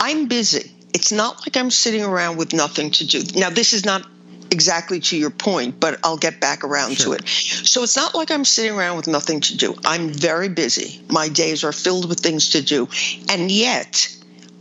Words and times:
I'm 0.00 0.26
busy. 0.28 0.70
It's 0.94 1.12
not 1.12 1.40
like 1.46 1.56
I'm 1.56 1.70
sitting 1.70 2.04
around 2.04 2.36
with 2.36 2.52
nothing 2.52 2.90
to 2.92 3.06
do. 3.06 3.22
Now, 3.38 3.50
this 3.50 3.72
is 3.72 3.84
not 3.84 4.06
exactly 4.50 5.00
to 5.00 5.16
your 5.16 5.30
point, 5.30 5.78
but 5.80 5.98
I'll 6.04 6.16
get 6.16 6.40
back 6.40 6.64
around 6.64 6.96
Sure. 6.96 7.16
to 7.16 7.22
it. 7.24 7.28
So 7.28 7.82
it's 7.82 7.96
not 7.96 8.14
like 8.14 8.30
I'm 8.30 8.44
sitting 8.44 8.72
around 8.72 8.96
with 8.96 9.06
nothing 9.06 9.40
to 9.42 9.56
do. 9.56 9.74
I'm 9.84 10.10
very 10.10 10.48
busy. 10.48 11.00
My 11.08 11.28
days 11.28 11.64
are 11.64 11.72
filled 11.72 12.08
with 12.08 12.20
things 12.20 12.50
to 12.50 12.62
do. 12.62 12.88
And 13.28 13.50
yet, 13.50 14.08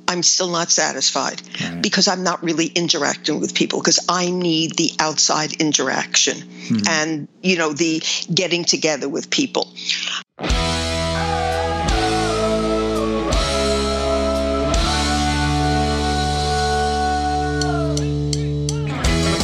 I'm 0.07 0.23
still 0.23 0.51
not 0.51 0.71
satisfied 0.71 1.42
Right. 1.62 1.81
because 1.81 2.08
I'm 2.08 2.24
not 2.24 2.44
really 2.44 2.67
interacting 2.67 3.40
with 3.40 3.54
people 3.54 3.79
because 3.79 3.99
I 4.10 4.29
need 4.29 4.76
the 4.76 4.92
outside 4.99 5.54
interaction 5.54 6.42
hmm. 6.42 6.79
and, 6.88 7.28
you 7.42 7.58
know, 7.58 7.74
the 7.74 8.04
getting 8.33 8.65
together 8.65 9.10
with 9.10 9.29
people. 9.29 9.74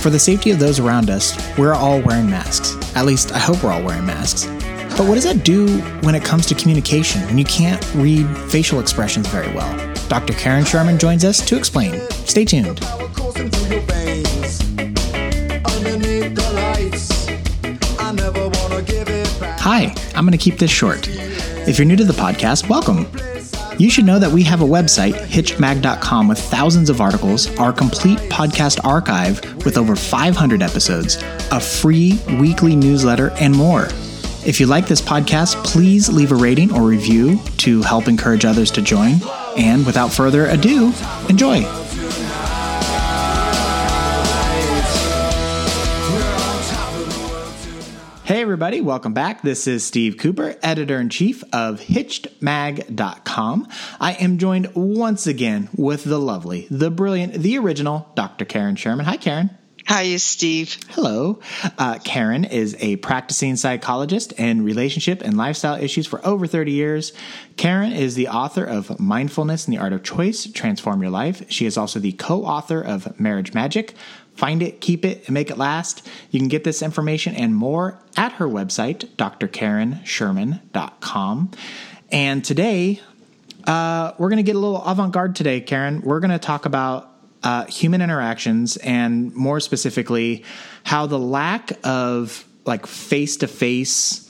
For 0.02 0.10
the 0.10 0.18
safety 0.18 0.50
of 0.50 0.58
those 0.58 0.80
around 0.80 1.12
us, 1.12 1.38
we're 1.60 1.76
all 1.76 2.02
wearing 2.02 2.28
masks. 2.28 2.76
At 2.96 3.06
least, 3.06 3.34
I 3.34 3.38
hope 3.38 3.64
we're 3.64 3.72
all 3.72 3.84
wearing 3.84 4.04
masks. 4.04 4.48
But 4.98 5.08
what 5.08 5.14
does 5.14 5.26
that 5.26 5.46
do 5.46 5.78
when 6.02 6.16
it 6.16 6.24
comes 6.24 6.48
to 6.48 6.56
communication 6.56 7.22
when 7.28 7.38
you 7.38 7.46
can't 7.46 7.86
read 7.94 8.26
facial 8.50 8.80
expressions 8.80 9.28
very 9.28 9.54
well? 9.54 9.70
Dr. 10.08 10.34
Karen 10.34 10.66
Sherman 10.66 10.98
joins 10.98 11.24
us 11.24 11.40
to 11.46 11.56
explain. 11.56 12.02
Stay 12.26 12.46
tuned. 12.46 12.80
Hi, 19.60 19.94
I'm 20.16 20.26
going 20.26 20.32
to 20.32 20.38
keep 20.40 20.58
this 20.58 20.72
short. 20.72 21.08
If 21.08 21.78
you're 21.78 21.86
new 21.86 21.96
to 21.96 22.06
the 22.06 22.14
podcast, 22.14 22.68
welcome. 22.68 23.06
You 23.82 23.90
should 23.90 24.06
know 24.06 24.20
that 24.20 24.32
we 24.32 24.44
have 24.44 24.62
a 24.62 24.64
website, 24.64 25.14
hitchedmag.com, 25.14 26.28
with 26.28 26.38
thousands 26.38 26.92
of 26.92 27.02
articles, 27.02 27.50
our 27.58 27.74
complete 27.74 28.20
podcast 28.30 28.80
archive 28.86 29.44
with 29.66 29.76
over 29.76 29.96
500 29.96 30.62
episodes, 30.62 31.18
a 31.50 31.60
free 31.60 32.20
weekly 32.40 32.76
newsletter, 32.76 33.32
and 33.40 33.56
more. 33.56 33.88
If 34.46 34.60
you 34.60 34.68
like 34.68 34.86
this 34.86 35.02
podcast, 35.02 35.64
please 35.66 36.10
leave 36.10 36.32
a 36.32 36.36
rating 36.36 36.72
or 36.72 36.84
review 36.84 37.40
to 37.58 37.82
help 37.82 38.08
encourage 38.08 38.46
others 38.46 38.70
to 38.70 38.84
join. 38.84 39.16
And 39.58 39.84
without 39.84 40.14
further 40.14 40.46
ado, 40.46 40.94
enjoy. 41.28 41.81
Everybody, 48.62 48.80
welcome 48.80 49.12
back. 49.12 49.42
This 49.42 49.66
is 49.66 49.84
Steve 49.84 50.18
Cooper, 50.18 50.56
editor 50.62 51.00
in 51.00 51.10
chief 51.10 51.44
of 51.52 51.80
HitchedMag.com. 51.80 53.68
I 54.00 54.12
am 54.14 54.38
joined 54.38 54.76
once 54.76 55.26
again 55.26 55.68
with 55.76 56.04
the 56.04 56.20
lovely, 56.20 56.68
the 56.70 56.92
brilliant, 56.92 57.34
the 57.34 57.58
original 57.58 58.08
Dr. 58.14 58.46
Karen 58.46 58.76
Sherman. 58.76 59.08
Hi, 59.08 59.18
Karen. 59.18 59.50
Hiya, 59.88 60.20
Steve. 60.20 60.78
Hello. 60.90 61.40
Uh, 61.80 61.98
Karen 62.04 62.46
is 62.46 62.76
a 62.80 62.98
practicing 62.98 63.56
psychologist 63.56 64.32
in 64.34 64.64
relationship 64.64 65.24
and 65.24 65.38
lifestyle 65.38 65.82
issues 65.82 66.06
for 66.06 66.24
over 66.24 66.46
30 66.46 66.72
years. 66.72 67.14
Karen 67.58 67.92
is 67.92 68.14
the 68.14 68.28
author 68.28 68.64
of 68.64 69.00
Mindfulness 69.00 69.66
and 69.66 69.76
the 69.76 69.82
Art 69.82 69.92
of 69.92 70.04
Choice 70.04 70.46
Transform 70.52 71.02
Your 71.02 71.10
Life. 71.10 71.50
She 71.50 71.66
is 71.66 71.78
also 71.78 72.00
the 72.00 72.12
co 72.12 72.46
author 72.46 72.80
of 72.80 73.20
Marriage 73.20 73.56
Magic. 73.56 73.96
Find 74.36 74.64
it, 74.64 74.82
keep 74.82 75.06
it, 75.06 75.24
and 75.26 75.34
make 75.34 75.52
it 75.52 75.58
last. 75.58 76.08
You 76.32 76.40
can 76.40 76.48
get 76.48 76.64
this 76.64 76.82
information 76.82 77.36
and 77.36 77.56
more 77.56 78.00
at 78.18 78.32
her 78.34 78.48
website, 78.48 79.06
drkarensherman.com. 79.16 81.52
And 82.12 82.44
today, 82.44 83.00
uh, 83.66 84.14
we're 84.18 84.30
going 84.30 84.38
to 84.38 84.44
get 84.44 84.56
a 84.56 84.60
little 84.60 84.84
avant 84.84 85.14
garde 85.14 85.36
today, 85.36 85.62
Karen. 85.62 86.02
We're 86.02 86.20
going 86.20 86.32
to 86.32 86.40
talk 86.40 86.66
about 86.66 87.10
uh, 87.44 87.66
human 87.66 88.02
interactions 88.02 88.78
and 88.78 89.34
more 89.36 89.60
specifically, 89.60 90.44
how 90.84 91.08
the 91.08 91.20
lack 91.20 91.72
of 91.84 92.46
like 92.66 92.86
face 92.86 93.38
to 93.38 93.48
face 93.48 94.30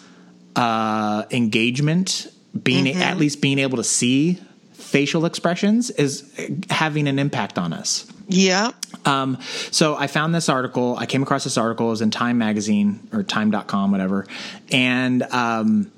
engagement, 0.57 2.27
being 2.61 2.89
at 2.89 3.17
least 3.17 3.41
being 3.41 3.59
able 3.59 3.77
to 3.77 3.83
see 3.83 4.39
facial 4.73 5.25
expressions, 5.25 5.89
is 5.89 6.29
having 6.69 7.07
an 7.07 7.19
impact 7.19 7.57
on 7.57 7.73
us. 7.73 8.11
Yeah. 8.31 8.71
Um, 9.05 9.37
so 9.71 9.95
I 9.95 10.07
found 10.07 10.33
this 10.33 10.47
article. 10.47 10.95
I 10.97 11.05
came 11.05 11.21
across 11.21 11.43
this 11.43 11.57
article. 11.57 11.87
It 11.87 11.91
was 11.91 12.01
in 12.01 12.11
Time 12.11 12.37
Magazine 12.37 13.07
or 13.11 13.23
Time.com, 13.23 13.91
whatever. 13.91 14.25
And 14.71 15.23
um, 15.23 15.91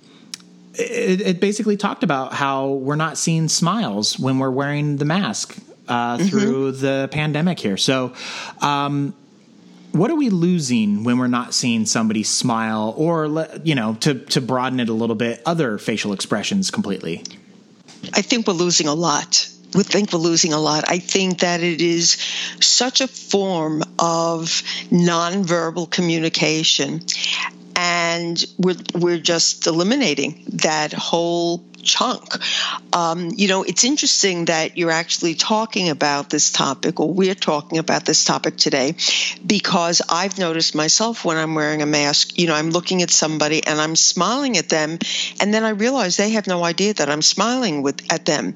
it, 0.74 1.22
it 1.22 1.40
basically 1.40 1.78
talked 1.78 2.04
about 2.04 2.34
how 2.34 2.70
we're 2.70 2.96
not 2.96 3.18
seeing 3.18 3.48
smiles 3.48 4.18
when 4.18 4.40
we're 4.40 4.52
wearing 4.52 4.98
the 4.98 5.06
mask 5.06 5.58
uh, 5.88 6.18
through 6.18 6.72
the 6.72 7.10
pandemic 7.12 7.60
here. 7.60 7.78
So, 7.78 8.14
um, 8.62 9.14
what 9.92 10.10
are 10.10 10.16
we 10.16 10.32
losing 10.32 11.04
when 11.04 11.20
we're 11.20 11.28
not 11.28 11.54
seeing 11.54 11.86
somebody 11.86 12.24
smile 12.24 12.96
or, 12.98 13.48
you 13.64 13.76
know, 13.76 13.94
to, 14.00 14.16
to 14.16 14.42
broaden 14.42 14.80
it 14.80 14.90
a 14.90 14.94
little 14.94 15.16
bit, 15.16 15.44
other 15.46 15.78
facial 15.78 16.14
expressions 16.14 16.72
completely? 16.72 17.24
I 18.12 18.24
think 18.24 18.48
we're 18.48 18.54
losing 18.54 18.88
a 18.88 18.96
lot. 18.96 19.48
We 19.76 19.84
think 19.84 20.12
we're 20.12 20.20
losing 20.20 20.54
a 20.54 20.60
lot. 20.60 20.84
I 20.88 21.00
think 21.00 21.40
that 21.40 21.62
it 21.62 21.82
is 21.82 22.18
such 22.60 23.02
a 23.02 23.08
form 23.08 23.84
of 23.98 24.64
nonverbal 24.92 25.90
communication, 25.90 27.02
and 27.76 28.44
we're 28.58 28.76
we're 28.94 29.20
just 29.20 29.68
eliminating 29.68 30.44
that 30.54 30.94
whole 30.94 31.64
chunk. 31.84 32.24
Um, 32.94 33.32
you 33.36 33.48
know, 33.48 33.64
it's 33.64 33.84
interesting 33.84 34.46
that 34.46 34.78
you're 34.78 34.92
actually 34.92 35.36
talking 35.36 35.90
about 35.90 36.30
this 36.30 36.52
topic, 36.52 37.00
or 37.00 37.14
we're 37.14 37.36
talking 37.36 37.78
about 37.78 38.06
this 38.06 38.26
topic 38.26 38.58
today, 38.58 38.96
because 39.46 40.02
I've 40.10 40.38
noticed 40.40 40.76
myself 40.76 41.26
when 41.26 41.38
I'm 41.38 41.56
wearing 41.56 41.82
a 41.82 41.86
mask, 41.86 42.38
you 42.40 42.48
know, 42.48 42.56
I'm 42.56 42.72
looking 42.72 43.02
at 43.02 43.10
somebody 43.10 43.66
and 43.66 43.80
I'm 43.80 43.96
smiling 43.96 44.58
at 44.58 44.70
them, 44.70 45.00
and 45.40 45.54
then 45.54 45.64
I 45.64 45.70
realize 45.70 46.18
they 46.18 46.32
have 46.32 46.48
no 46.48 46.64
idea 46.64 46.94
that 46.96 47.10
I'm 47.10 47.22
smiling 47.22 47.82
with 47.82 48.12
at 48.12 48.26
them. 48.26 48.56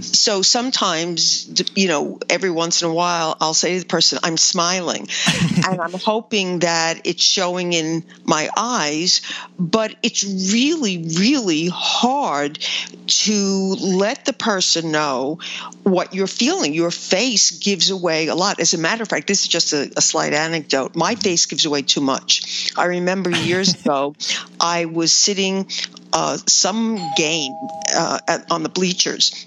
So 0.00 0.42
sometimes, 0.42 1.62
you 1.74 1.88
know, 1.88 2.18
every 2.30 2.50
once 2.50 2.82
in 2.82 2.88
a 2.88 2.94
while, 2.94 3.36
I'll 3.40 3.54
say 3.54 3.74
to 3.74 3.80
the 3.80 3.86
person, 3.86 4.18
I'm 4.22 4.36
smiling, 4.36 5.08
and 5.68 5.80
I'm 5.80 5.92
hoping 5.92 6.60
that 6.60 7.00
it's 7.04 7.22
showing 7.22 7.72
in 7.72 8.04
my 8.24 8.48
eyes, 8.56 9.22
but 9.58 9.94
it's 10.02 10.24
really, 10.24 10.98
really 11.18 11.68
hard 11.68 12.43
to 12.48 13.32
let 13.32 14.24
the 14.24 14.32
person 14.32 14.92
know 14.92 15.38
what 15.82 16.14
you're 16.14 16.26
feeling. 16.26 16.74
Your 16.74 16.90
face 16.90 17.50
gives 17.52 17.90
away 17.90 18.28
a 18.28 18.34
lot. 18.34 18.60
As 18.60 18.74
a 18.74 18.78
matter 18.78 19.02
of 19.02 19.08
fact, 19.08 19.26
this 19.26 19.42
is 19.42 19.48
just 19.48 19.72
a, 19.72 19.92
a 19.96 20.00
slight 20.00 20.32
anecdote. 20.32 20.96
My 20.96 21.14
face 21.14 21.46
gives 21.46 21.64
away 21.66 21.82
too 21.82 22.00
much. 22.00 22.72
I 22.76 22.86
remember 22.86 23.30
years 23.30 23.74
ago, 23.80 24.14
I 24.60 24.86
was 24.86 25.12
sitting 25.12 25.66
uh, 26.12 26.38
some 26.46 26.98
game 27.16 27.54
uh, 27.94 28.18
at, 28.26 28.50
on 28.50 28.62
the 28.62 28.68
bleachers, 28.68 29.46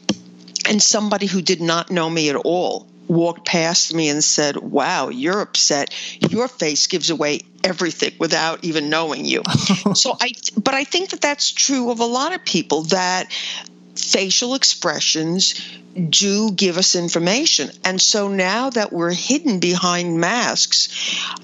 and 0.67 0.81
somebody 0.81 1.25
who 1.25 1.41
did 1.41 1.61
not 1.61 1.89
know 1.91 2.09
me 2.09 2.29
at 2.29 2.35
all 2.35 2.87
walked 3.07 3.45
past 3.45 3.93
me 3.93 4.09
and 4.09 4.23
said, 4.23 4.57
Wow, 4.57 5.09
you're 5.09 5.41
upset. 5.41 5.93
Your 6.29 6.47
face 6.47 6.87
gives 6.87 7.09
away 7.09 7.41
everything 7.63 8.13
without 8.19 8.63
even 8.63 8.89
knowing 8.89 9.25
you. 9.25 9.43
so 9.93 10.15
I, 10.19 10.33
but 10.55 10.73
I 10.73 10.83
think 10.83 11.09
that 11.11 11.21
that's 11.21 11.51
true 11.51 11.91
of 11.91 11.99
a 11.99 12.05
lot 12.05 12.33
of 12.33 12.45
people 12.45 12.83
that 12.83 13.31
facial 13.95 14.55
expressions 14.55 15.55
do 16.09 16.51
give 16.51 16.77
us 16.77 16.95
information. 16.95 17.71
And 17.83 17.99
so 17.99 18.27
now 18.27 18.69
that 18.69 18.93
we're 18.93 19.13
hidden 19.13 19.59
behind 19.59 20.19
masks, 20.19 20.89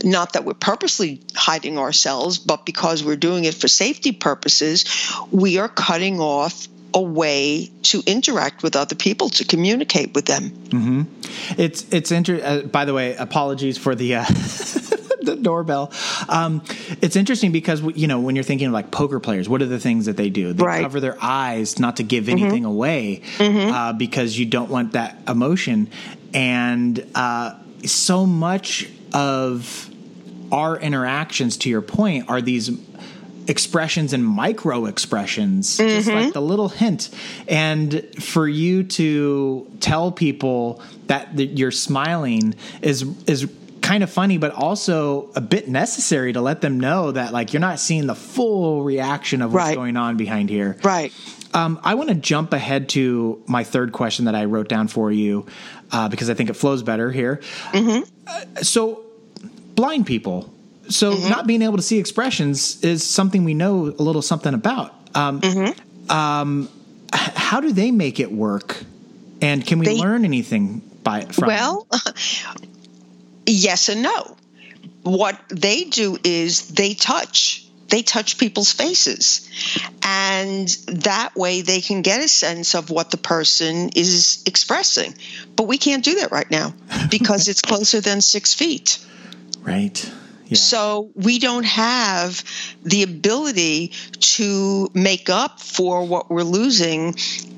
not 0.03 0.33
that 0.33 0.45
we're 0.45 0.53
purposely 0.53 1.21
hiding 1.33 1.79
ourselves, 1.79 2.37
but 2.37 2.65
because 2.65 3.03
we're 3.03 3.15
doing 3.15 3.45
it 3.45 3.55
for 3.55 3.67
safety 3.67 4.11
purposes, 4.11 4.85
we 5.31 5.57
are 5.57 5.67
cutting 5.69 6.19
off 6.19 6.67
a 6.93 7.01
way 7.01 7.71
to 7.83 8.01
interact 8.05 8.61
with 8.63 8.75
other 8.75 8.95
people, 8.95 9.29
to 9.29 9.43
communicate 9.45 10.13
with 10.13 10.25
them. 10.25 10.51
It's 11.57 11.91
it's 11.91 12.11
inter- 12.11 12.41
uh, 12.43 12.61
by 12.67 12.85
the 12.85 12.93
way, 12.93 13.15
apologies 13.15 13.77
for 13.77 13.95
the 13.95 14.15
uh, 14.15 14.25
the 15.23 15.37
doorbell. 15.41 15.91
Um, 16.29 16.61
it's 17.01 17.15
interesting 17.15 17.51
because 17.51 17.81
you 17.95 18.07
know 18.07 18.19
when 18.19 18.35
you're 18.35 18.43
thinking 18.43 18.67
of 18.67 18.73
like 18.73 18.91
poker 18.91 19.19
players, 19.19 19.49
what 19.49 19.61
are 19.61 19.65
the 19.67 19.79
things 19.79 20.05
that 20.05 20.17
they 20.17 20.29
do? 20.29 20.53
They 20.53 20.63
Right. 20.63 20.83
cover 20.83 20.99
their 20.99 21.17
eyes 21.21 21.79
not 21.79 21.97
to 21.97 22.03
give 22.03 22.29
anything 22.29 22.65
away 22.65 23.21
uh, 23.39 23.93
because 23.93 24.37
you 24.37 24.45
don't 24.45 24.69
want 24.69 24.91
that 24.93 25.17
emotion, 25.27 25.89
and 26.33 27.05
uh, 27.15 27.55
so 27.85 28.25
much 28.25 28.87
of 29.13 29.89
our 30.51 30.77
interactions, 30.77 31.57
to 31.57 31.69
your 31.69 31.81
point, 31.81 32.29
are 32.29 32.39
these 32.41 32.69
expressions 33.47 34.13
and 34.13 34.23
micro 34.25 34.85
expressions, 34.85 35.77
just 35.77 36.07
like 36.07 36.33
the 36.33 36.41
little 36.41 36.69
hint. 36.69 37.09
And 37.47 38.05
for 38.19 38.47
you 38.47 38.83
to 38.83 39.69
tell 39.79 40.11
people 40.11 40.81
that, 41.07 41.35
that 41.37 41.57
you're 41.57 41.71
smiling 41.71 42.55
is 42.81 43.03
is 43.27 43.49
kind 43.81 44.01
of 44.01 44.09
funny, 44.09 44.37
but 44.37 44.51
also 44.53 45.29
a 45.35 45.41
bit 45.41 45.67
necessary 45.67 46.31
to 46.31 46.39
let 46.39 46.61
them 46.61 46.79
know 46.79 47.11
that 47.11 47.33
like 47.33 47.51
you're 47.51 47.59
not 47.59 47.79
seeing 47.79 48.07
the 48.07 48.15
full 48.15 48.81
reaction 48.83 49.41
of 49.41 49.53
what's 49.53 49.65
Right. 49.65 49.75
going 49.75 49.97
on 49.97 50.15
behind 50.15 50.49
here. 50.49 50.77
Right. 50.83 51.11
um, 51.53 51.79
I 51.83 51.95
want 51.95 52.07
to 52.09 52.15
jump 52.15 52.53
ahead 52.53 52.87
to 52.89 53.43
my 53.45 53.63
third 53.65 53.91
question 53.91 54.25
that 54.25 54.35
I 54.35 54.45
wrote 54.45 54.69
down 54.69 54.87
for 54.87 55.11
you 55.11 55.45
uh, 55.91 56.07
because 56.07 56.29
I 56.29 56.33
think 56.33 56.49
it 56.49 56.53
flows 56.53 56.81
better 56.81 57.11
here. 57.11 57.41
Mm-hmm. 57.71 58.03
Uh, 58.25 58.63
so, 58.63 59.03
blind 59.75 60.05
people. 60.07 60.52
So, 60.89 61.13
mm-hmm. 61.13 61.29
not 61.29 61.47
being 61.47 61.61
able 61.61 61.77
to 61.77 61.83
see 61.83 61.99
expressions 61.99 62.83
is 62.83 63.03
something 63.03 63.43
we 63.43 63.53
know 63.53 63.87
a 63.87 64.03
little 64.03 64.21
something 64.21 64.53
about. 64.53 64.93
Um, 65.15 65.41
mm-hmm. 65.41 66.11
um, 66.11 66.69
how 67.13 67.61
do 67.61 67.71
they 67.71 67.91
make 67.91 68.19
it 68.19 68.31
work? 68.31 68.83
And 69.41 69.65
can 69.65 69.79
we 69.79 69.85
they, 69.85 69.97
learn 69.97 70.25
anything 70.25 70.81
by 71.03 71.21
it 71.21 71.35
from 71.35 71.47
Well, 71.47 71.87
yes 73.45 73.89
and 73.89 74.03
no. 74.03 74.37
What 75.03 75.39
they 75.49 75.83
do 75.83 76.17
is 76.23 76.69
they 76.69 76.93
touch 76.93 77.63
they 77.93 78.01
touch 78.01 78.39
people's 78.39 78.71
faces. 78.71 79.47
And 80.01 80.67
that 80.87 81.35
way 81.35 81.61
they 81.61 81.79
can 81.79 82.01
get 82.01 82.23
a 82.23 82.27
sense 82.27 82.73
of 82.73 82.89
what 82.89 83.11
the 83.11 83.17
person 83.17 83.89
is 83.95 84.41
expressing. 84.47 85.13
But 85.55 85.67
we 85.67 85.77
can't 85.77 86.03
do 86.03 86.15
that 86.15 86.31
right 86.31 86.49
now 86.49 86.73
because 87.11 87.47
it's 87.49 87.61
closer 87.61 88.01
than 88.01 88.21
six 88.21 88.55
feet. 88.55 88.97
Right. 89.61 90.11
Yeah. 90.47 90.57
So 90.57 91.11
we 91.15 91.39
don't 91.39 91.65
have 91.65 92.43
the 92.83 93.03
ability 93.03 93.93
to 94.19 94.89
make 94.93 95.29
up 95.29 95.59
for 95.59 96.05
what 96.05 96.29
we're 96.29 96.43
losing 96.43 97.15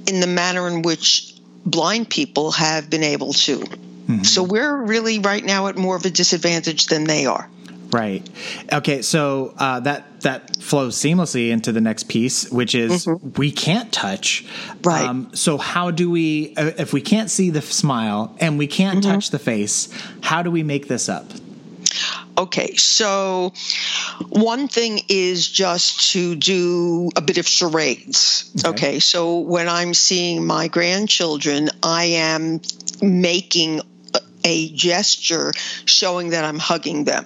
in 0.08 0.20
the 0.20 0.28
manner 0.28 0.68
in 0.68 0.82
which 0.82 1.34
blind 1.66 2.10
people 2.10 2.52
have 2.52 2.90
been 2.90 3.04
able 3.04 3.34
to. 3.34 3.58
Mm-hmm. 3.60 4.24
So 4.24 4.44
we're 4.44 4.84
really 4.84 5.20
right 5.20 5.44
now 5.44 5.68
at 5.68 5.78
more 5.78 5.96
of 5.96 6.06
a 6.06 6.12
disadvantage 6.12 6.88
than 6.88 7.06
they 7.06 7.26
are. 7.26 7.50
Right. 7.92 8.28
Okay. 8.72 9.02
So 9.02 9.54
uh, 9.58 9.80
that 9.82 10.22
that 10.22 10.62
flows 10.62 10.98
seamlessly 10.98 11.50
into 11.52 11.72
the 11.72 11.82
next 11.82 12.10
piece, 12.10 12.52
which 12.52 12.76
is 12.76 13.06
mm-hmm. 13.06 13.40
we 13.40 13.52
can't 13.52 13.92
touch. 13.92 14.46
Right. 14.84 15.06
Um, 15.06 15.34
so 15.36 15.58
how 15.58 15.92
do 15.92 16.10
we, 16.10 16.56
uh, 16.58 16.72
if 16.78 16.94
we 16.94 17.02
can't 17.02 17.30
see 17.30 17.52
the 17.52 17.62
smile 17.62 18.36
and 18.40 18.58
we 18.58 18.68
can't 18.68 19.00
mm-hmm. 19.00 19.12
touch 19.12 19.30
the 19.30 19.40
face, 19.40 19.90
how 20.22 20.42
do 20.42 20.52
we 20.52 20.64
make 20.64 20.88
this 20.88 21.08
up? 21.08 21.26
Okay, 22.38 22.76
so 22.76 23.54
one 24.30 24.68
thing 24.68 25.02
is 25.08 25.48
just 25.50 26.12
to 26.12 26.36
do 26.36 27.10
a 27.16 27.22
bit 27.22 27.38
of 27.38 27.48
charades. 27.48 28.52
Okay. 28.60 28.70
okay, 28.70 29.00
so 29.00 29.40
when 29.40 29.70
I'm 29.70 29.94
seeing 29.94 30.46
my 30.46 30.68
grandchildren, 30.68 31.70
I 31.82 32.06
am 32.06 32.62
making 33.02 33.82
a 34.44 34.70
gesture 34.70 35.52
showing 35.86 36.30
that 36.30 36.46
I'm 36.46 36.60
hugging 36.60 37.06
them 37.06 37.26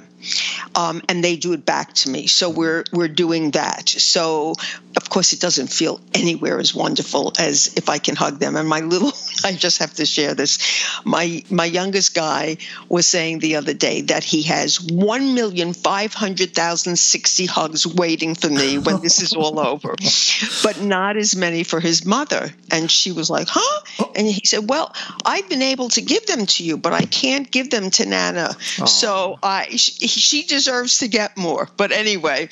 um, 0.75 1.01
and 1.07 1.23
they 1.23 1.35
do 1.35 1.53
it 1.53 1.65
back 1.65 1.93
to 1.93 2.09
me. 2.09 2.27
So 2.27 2.49
we're 2.49 2.83
we're 2.91 3.07
doing 3.07 3.51
that. 3.51 3.89
So 3.89 4.53
of 4.97 5.09
course 5.09 5.33
it 5.33 5.39
doesn't 5.39 5.67
feel 5.67 5.99
anywhere 6.13 6.59
as 6.59 6.73
wonderful 6.73 7.33
as 7.39 7.73
if 7.75 7.89
I 7.89 7.97
can 7.97 8.15
hug 8.15 8.39
them. 8.39 8.55
And 8.55 8.67
my 8.67 8.81
little, 8.81 9.13
I 9.43 9.53
just 9.53 9.79
have 9.79 9.93
to 9.95 10.05
share 10.05 10.33
this. 10.33 10.59
My 11.05 11.43
my 11.49 11.65
youngest 11.65 12.13
guy 12.13 12.57
was 12.87 13.07
saying 13.07 13.39
the 13.39 13.55
other 13.55 13.73
day 13.73 14.01
that 14.01 14.23
he 14.23 14.43
has 14.43 14.79
one 14.81 15.33
million 15.35 15.73
five 15.73 16.13
hundred 16.13 16.53
thousand 16.53 16.97
sixty 16.97 17.45
hugs 17.45 17.87
waiting 17.87 18.35
for 18.35 18.49
me 18.49 18.77
when 18.77 19.01
this 19.01 19.21
is 19.21 19.33
all 19.33 19.59
over, 19.59 19.95
but 20.63 20.81
not 20.81 21.17
as 21.17 21.35
many 21.35 21.63
for 21.63 21.79
his 21.79 22.05
mother. 22.05 22.49
And 22.71 22.91
she 22.91 23.11
was 23.11 23.29
like, 23.29 23.47
"Huh?" 23.49 24.09
And 24.15 24.27
he 24.27 24.45
said, 24.45 24.69
"Well, 24.69 24.93
I've 25.25 25.49
been 25.49 25.61
able 25.61 25.89
to 25.89 26.01
give 26.01 26.25
them 26.25 26.45
to 26.45 26.63
you, 26.63 26.77
but 26.77 26.93
I 26.93 27.05
can't 27.05 27.49
give 27.49 27.69
them 27.69 27.89
to 27.91 28.05
Nana. 28.05 28.55
So 28.85 29.39
I." 29.41 29.77
she 30.09 30.43
deserves 30.43 30.99
to 30.99 31.07
get 31.07 31.37
more. 31.37 31.67
But 31.77 31.91
anyway, 31.91 32.49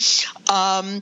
um, 0.50 1.02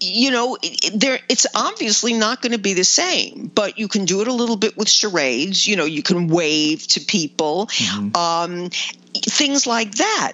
you 0.00 0.30
know, 0.30 0.56
there 0.94 1.18
it's 1.28 1.46
obviously 1.54 2.14
not 2.14 2.40
going 2.42 2.52
to 2.52 2.58
be 2.58 2.74
the 2.74 2.84
same, 2.84 3.50
but 3.54 3.78
you 3.78 3.88
can 3.88 4.06
do 4.06 4.22
it 4.22 4.28
a 4.28 4.32
little 4.32 4.56
bit 4.56 4.76
with 4.76 4.88
charades. 4.88 5.66
You 5.66 5.76
know, 5.76 5.84
you 5.84 6.02
can 6.02 6.28
wave 6.28 6.86
to 6.88 7.00
people, 7.00 7.66
mm-hmm. 7.66 8.16
um, 8.16 8.70
things 9.14 9.66
like 9.66 9.96
that. 9.96 10.32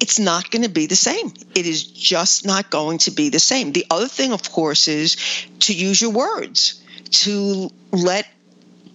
It's 0.00 0.18
not 0.18 0.50
going 0.50 0.64
to 0.64 0.68
be 0.68 0.86
the 0.86 0.96
same. 0.96 1.32
It 1.54 1.66
is 1.66 1.84
just 1.84 2.44
not 2.44 2.70
going 2.70 2.98
to 2.98 3.12
be 3.12 3.28
the 3.28 3.38
same. 3.38 3.72
The 3.72 3.86
other 3.88 4.08
thing, 4.08 4.32
of 4.32 4.50
course, 4.50 4.88
is 4.88 5.16
to 5.60 5.74
use 5.74 6.00
your 6.00 6.10
words 6.10 6.82
to 7.10 7.70
let 7.92 8.26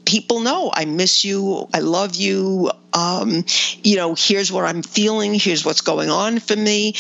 people 0.06 0.40
know 0.40 0.72
I 0.74 0.86
miss 0.86 1.26
you, 1.26 1.68
I 1.74 1.80
love 1.80 2.16
you. 2.16 2.72
Um, 2.94 3.46
you 3.84 3.98
know, 3.98 4.16
here's 4.18 4.52
what 4.52 4.64
I'm 4.64 4.82
feeling, 4.82 5.34
here's 5.34 5.66
what's 5.66 5.82
going 5.82 6.10
on 6.10 6.40
for 6.40 6.56
me. 6.56 6.96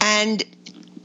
And 0.00 0.42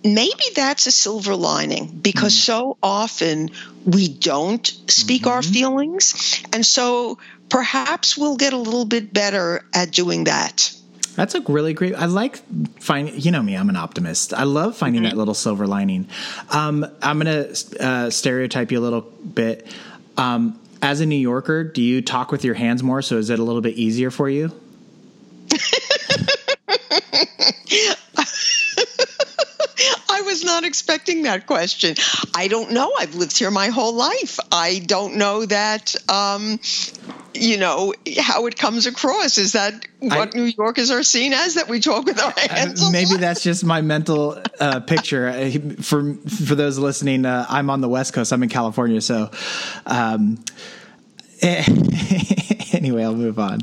maybe 0.03 0.43
that's 0.55 0.87
a 0.87 0.91
silver 0.91 1.35
lining 1.35 1.87
because 1.87 2.33
mm 2.33 2.41
so 2.41 2.77
often 2.81 3.49
we 3.85 4.07
don't 4.07 4.65
speak 4.87 5.23
mm-hmm. 5.23 5.31
our 5.31 5.41
feelings. 5.41 6.43
And 6.53 6.65
so 6.65 7.17
perhaps 7.49 8.17
we'll 8.17 8.37
get 8.37 8.53
a 8.53 8.57
little 8.57 8.85
bit 8.85 9.13
better 9.13 9.63
at 9.73 9.91
doing 9.91 10.25
that. 10.25 10.73
That's 11.15 11.35
a 11.35 11.41
really 11.41 11.73
great. 11.73 11.93
I 11.93 12.05
like 12.05 12.41
finding. 12.79 13.19
You 13.19 13.31
know 13.31 13.43
me, 13.43 13.55
I'm 13.55 13.69
an 13.69 13.75
optimist. 13.75 14.33
I 14.33 14.43
love 14.43 14.77
finding 14.77 15.03
mm-hmm. 15.03 15.11
that 15.11 15.17
little 15.17 15.33
silver 15.33 15.67
lining. 15.67 16.07
Um, 16.49 16.85
I'm 17.01 17.19
gonna 17.19 17.47
uh, 17.79 18.09
stereotype 18.09 18.71
you 18.71 18.79
a 18.79 18.81
little 18.81 19.01
bit. 19.01 19.67
Um, 20.17 20.59
as 20.81 21.01
a 21.01 21.05
New 21.05 21.17
Yorker, 21.17 21.63
do 21.63 21.81
you 21.81 22.01
talk 22.01 22.31
with 22.31 22.43
your 22.43 22.55
hands 22.55 22.81
more? 22.81 23.01
So 23.01 23.17
is 23.17 23.29
it 23.29 23.39
a 23.39 23.43
little 23.43 23.61
bit 23.61 23.75
easier 23.75 24.09
for 24.09 24.29
you? 24.29 24.51
Was 30.31 30.45
not 30.45 30.63
expecting 30.63 31.23
that 31.23 31.45
question. 31.45 31.97
I 32.33 32.47
don't 32.47 32.71
know. 32.71 32.89
I've 32.97 33.15
lived 33.15 33.37
here 33.37 33.51
my 33.51 33.67
whole 33.67 33.95
life. 33.95 34.39
I 34.49 34.79
don't 34.79 35.17
know 35.17 35.45
that, 35.45 35.93
um, 36.09 36.57
you 37.33 37.57
know, 37.57 37.93
how 38.17 38.45
it 38.45 38.57
comes 38.57 38.85
across. 38.85 39.37
Is 39.37 39.51
that 39.51 39.85
what 39.99 40.33
I, 40.33 40.37
New 40.39 40.45
Yorkers 40.45 40.89
are 40.89 41.03
seen 41.03 41.33
as? 41.33 41.55
That 41.55 41.67
we 41.67 41.81
talk 41.81 42.05
with 42.05 42.17
our 42.23 42.31
hands? 42.31 42.81
Uh, 42.81 42.91
maybe 42.91 43.17
that's 43.17 43.43
just 43.43 43.65
my 43.65 43.81
mental 43.81 44.41
uh, 44.57 44.79
picture. 44.79 45.51
For 45.81 46.13
for 46.13 46.55
those 46.55 46.77
listening, 46.77 47.25
uh, 47.25 47.45
I'm 47.49 47.69
on 47.69 47.81
the 47.81 47.89
West 47.89 48.13
Coast. 48.13 48.31
I'm 48.31 48.41
in 48.41 48.47
California, 48.49 49.01
so. 49.01 49.31
Um, 49.85 50.37
anyway, 52.73 53.03
I'll 53.03 53.15
move 53.15 53.39
on. 53.39 53.61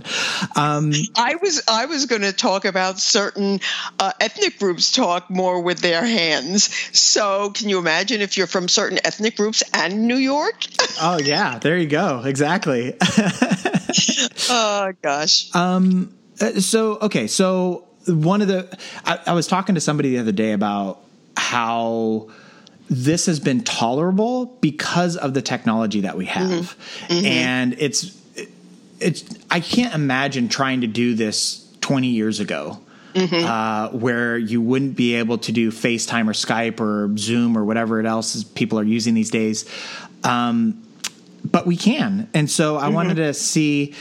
Um, 0.57 0.93
I 1.15 1.37
was 1.37 1.63
I 1.69 1.87
was 1.87 2.07
going 2.07 2.23
to 2.23 2.33
talk 2.33 2.65
about 2.65 2.99
certain 2.99 3.61
uh, 4.01 4.13
ethnic 4.21 4.59
groups 4.59 4.91
talk 4.91 5.31
more 5.31 5.61
with 5.61 5.79
their 5.79 6.05
hands. 6.05 6.75
So, 6.97 7.51
can 7.51 7.69
you 7.69 7.79
imagine 7.79 8.21
if 8.21 8.37
you're 8.37 8.49
from 8.49 8.69
certain 8.69 8.99
ethnic 9.05 9.37
groups 9.37 9.63
and 9.73 10.09
New 10.09 10.17
York? 10.17 10.65
oh 11.01 11.19
yeah, 11.19 11.59
there 11.59 11.79
you 11.79 11.87
go. 11.87 12.23
Exactly. 12.25 12.97
oh 14.51 14.93
gosh. 15.01 15.55
Um. 15.55 16.15
Uh, 16.41 16.61
so 16.61 16.99
okay. 17.03 17.29
So 17.29 17.87
one 18.07 18.43
of 18.43 18.49
the 18.49 18.77
I, 19.05 19.21
I 19.29 19.33
was 19.35 19.47
talking 19.47 19.77
to 19.77 19.81
somebody 19.81 20.11
the 20.11 20.19
other 20.19 20.33
day 20.33 20.53
about 20.53 21.01
how 21.37 22.31
this 22.89 23.27
has 23.27 23.41
been 23.41 23.63
tolerable 23.65 24.47
because 24.61 25.17
of 25.17 25.35
the 25.35 25.43
technology 25.43 26.03
that 26.03 26.17
we 26.17 26.27
have. 26.27 26.49
Mm-hmm. 26.49 27.13
Mm-hmm. 27.13 27.27
And 27.27 27.77
it's 27.79 28.19
it's 29.01 29.25
I 29.51 29.61
can't 29.61 29.95
imagine 29.95 30.49
trying 30.49 30.81
to 30.81 30.87
do 30.87 31.15
this 31.15 31.67
20 31.81 32.09
years 32.09 32.41
ago. 32.41 32.81
Mm-hmm. 33.15 33.47
Uh, 33.47 33.89
where 33.99 34.37
you 34.37 34.61
wouldn't 34.61 34.95
be 34.95 35.15
able 35.15 35.39
to 35.39 35.51
do 35.51 35.73
FaceTime 35.73 36.29
or 36.29 36.35
Skype 36.35 36.79
or 36.79 37.17
Zoom 37.17 37.57
or 37.57 37.65
whatever 37.65 37.99
it 37.99 38.07
else 38.07 38.45
people 38.45 38.79
are 38.79 38.85
using 38.85 39.15
these 39.15 39.31
days. 39.31 39.65
Um, 40.23 40.87
but 41.43 41.67
we 41.67 41.77
can. 41.77 42.29
And 42.35 42.51
so 42.51 42.77
I 42.77 42.91
wanted 42.91 43.17
mm-hmm. 43.17 43.29
to 43.29 43.35
see 43.35 43.95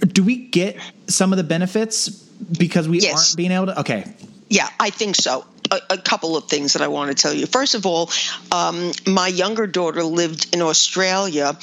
do 0.00 0.24
we 0.24 0.36
get 0.36 0.78
some 1.06 1.32
of 1.32 1.36
the 1.36 1.44
benefits 1.44 2.08
because 2.08 2.88
we 2.88 3.00
yes. 3.00 3.14
aren't 3.14 3.36
being 3.36 3.52
able 3.52 3.66
to? 3.66 3.80
Okay. 3.80 4.12
Yeah, 4.48 4.68
I 4.80 4.90
think 4.90 5.16
so 5.16 5.44
a, 5.70 5.80
a, 5.90 5.98
couple 5.98 6.36
of 6.36 6.44
things 6.44 6.72
that 6.72 6.82
I 6.82 6.88
want 6.88 7.10
to 7.10 7.20
tell 7.20 7.32
you. 7.32 7.46
First 7.46 7.74
of 7.74 7.86
all, 7.86 8.10
um, 8.52 8.92
my 9.06 9.28
younger 9.28 9.66
daughter 9.66 10.02
lived 10.02 10.54
in 10.54 10.62
Australia 10.62 11.56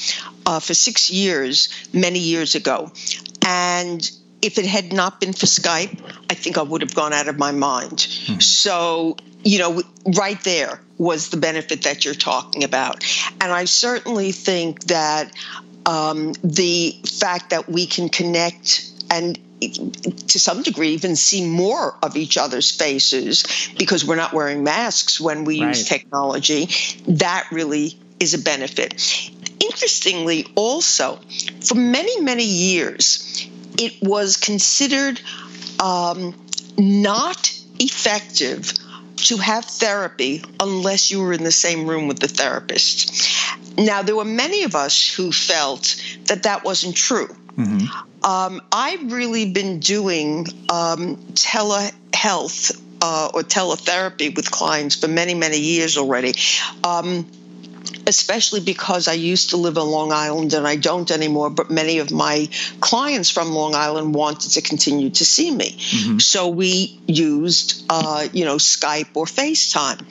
uh, 0.46 0.60
for 0.60 0.74
six 0.74 1.10
years, 1.10 1.70
many 1.94 2.20
years 2.20 2.56
ago. 2.56 2.92
And 3.46 4.10
if 4.42 4.58
it 4.58 4.66
had 4.66 4.94
not 4.94 5.20
been 5.20 5.34
for 5.34 5.46
Skype, 5.46 6.00
I 6.30 6.34
think 6.34 6.58
I 6.58 6.62
would 6.62 6.82
have 6.82 6.94
gone 6.94 7.14
out 7.14 7.28
of 7.28 7.38
my 7.38 7.52
mind. 7.52 8.08
Hmm. 8.26 8.40
So, 8.40 9.18
you 9.44 9.60
know, 9.60 9.82
right 10.06 10.42
there 10.44 10.80
was 10.98 11.30
the 11.30 11.38
benefit 11.38 11.84
that 11.84 12.06
you're 12.06 12.14
talking 12.14 12.64
about. 12.64 13.04
And 13.42 13.52
I 13.52 13.66
certainly 13.66 14.32
think 14.32 14.86
that 14.86 15.32
um, 15.86 16.34
the 16.44 17.00
fact 17.20 17.52
that 17.52 17.70
we 17.70 17.86
can 17.86 18.10
connect 18.10 18.90
and 19.10 19.40
to 19.60 20.40
some 20.40 20.62
degree 20.62 20.90
even 20.90 21.16
see 21.16 21.48
more 21.48 21.96
of 22.04 22.16
each 22.16 22.38
other's 22.38 22.72
faces 22.72 23.44
because 23.78 24.06
we're 24.06 24.16
not 24.16 24.34
wearing 24.34 24.64
masks 24.64 25.20
when 25.20 25.46
we 25.46 25.62
right. 25.62 25.70
use 25.70 25.88
technology 25.88 26.70
that 27.08 27.48
really 27.52 28.00
is 28.20 28.34
a 28.34 28.40
benefit 28.40 28.94
interestingly 29.60 30.46
also 30.56 31.20
for 31.66 31.76
many 31.76 32.22
many 32.22 32.44
years 32.44 33.50
it 33.80 33.94
was 34.02 34.38
considered 34.38 35.20
um, 35.80 36.36
not 36.78 37.54
effective 37.80 38.74
to 39.18 39.38
have 39.38 39.66
therapy 39.66 40.44
unless 40.60 41.12
you 41.12 41.22
were 41.22 41.34
in 41.34 41.44
the 41.44 41.52
same 41.52 41.88
room 41.88 42.08
with 42.08 42.20
the 42.20 42.28
therapist. 42.28 43.12
Now, 43.78 44.02
there 44.02 44.16
were 44.16 44.26
many 44.26 44.64
of 44.64 44.76
us 44.76 45.12
who 45.12 45.32
felt 45.32 46.02
that 46.26 46.44
that 46.44 46.64
wasn't 46.64 46.96
true. 46.96 47.36
Um, 48.28 48.62
I've 48.74 49.14
really 49.14 49.54
been 49.54 49.80
doing 49.80 50.48
um, 50.70 51.16
telehealth 51.34 52.78
uh, 53.02 53.32
or 53.34 53.42
teletherapy 53.44 54.36
with 54.36 54.52
clients 54.52 54.96
for 54.96 55.08
many, 55.08 55.34
many 55.34 55.60
years 55.60 55.98
already. 55.98 56.34
Um, 56.84 57.32
especially 58.06 58.60
because 58.60 59.08
I 59.08 59.14
used 59.14 59.52
to 59.52 59.58
live 59.58 59.78
on 59.78 59.88
Long 59.88 60.12
Island 60.12 60.54
and 60.54 60.68
I 60.68 60.76
don't 60.76 61.10
anymore, 61.10 61.50
but 61.50 61.70
many 61.70 62.00
of 62.00 62.12
my 62.12 62.50
clients 62.82 63.30
from 63.30 63.52
Long 63.52 63.76
Island 63.76 64.14
wanted 64.14 64.52
to 64.52 64.62
continue 64.62 65.10
to 65.10 65.26
see 65.26 65.50
me. 65.50 65.78
So 66.20 66.50
we 66.50 67.00
used, 67.08 67.86
uh, 67.90 68.28
you 68.34 68.44
know, 68.44 68.58
Skype 68.58 69.10
or 69.14 69.26
FaceTime. 69.26 70.04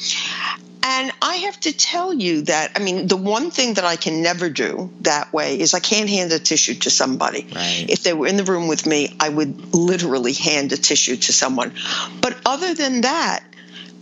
And 0.88 1.11
I 1.21 1.35
have 1.47 1.59
to 1.61 1.73
tell 1.73 2.14
you 2.14 2.43
that, 2.43 2.71
I 2.76 2.78
mean, 2.78 3.09
the 3.09 3.16
one 3.16 3.50
thing 3.50 3.75
that 3.75 3.85
I 3.85 3.97
can 3.97 4.23
never 4.23 4.49
do 4.49 4.93
that 5.00 5.33
way 5.33 5.59
is 5.59 5.75
I 5.75 5.81
can't 5.81 6.09
hand 6.09 6.31
a 6.31 6.38
tissue 6.38 6.75
to 6.75 6.90
somebody. 6.90 7.45
Right. 7.52 7.87
If 7.88 8.05
they 8.05 8.12
were 8.12 8.28
in 8.28 8.37
the 8.37 8.45
room 8.45 8.69
with 8.69 8.87
me, 8.87 9.16
I 9.19 9.28
would 9.28 9.75
literally 9.75 10.33
hand 10.33 10.73
a 10.73 10.76
tissue 10.76 11.16
to 11.16 11.33
someone. 11.33 11.75
But 12.21 12.38
other 12.47 12.73
than 12.73 13.00
that, 13.00 13.43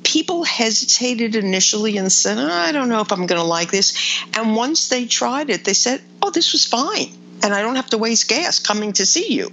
people 0.02 0.44
hesitated 0.44 1.36
initially 1.36 1.96
and 1.96 2.12
said, 2.12 2.36
"Oh, 2.36 2.52
I 2.52 2.72
don't 2.72 2.90
know 2.90 3.00
if 3.00 3.12
I'm 3.12 3.26
going 3.26 3.40
to 3.40 3.46
like 3.46 3.70
this. 3.70 4.22
And 4.36 4.54
once 4.54 4.88
they 4.88 5.06
tried 5.06 5.48
it, 5.48 5.64
they 5.64 5.72
said, 5.72 6.02
oh, 6.22 6.30
this 6.30 6.52
was 6.52 6.66
fine. 6.66 7.12
And 7.42 7.52
I 7.52 7.62
don't 7.62 7.76
have 7.76 7.90
to 7.90 7.98
waste 7.98 8.28
gas 8.28 8.58
coming 8.58 8.92
to 8.94 9.04
see 9.06 9.34
you. 9.34 9.50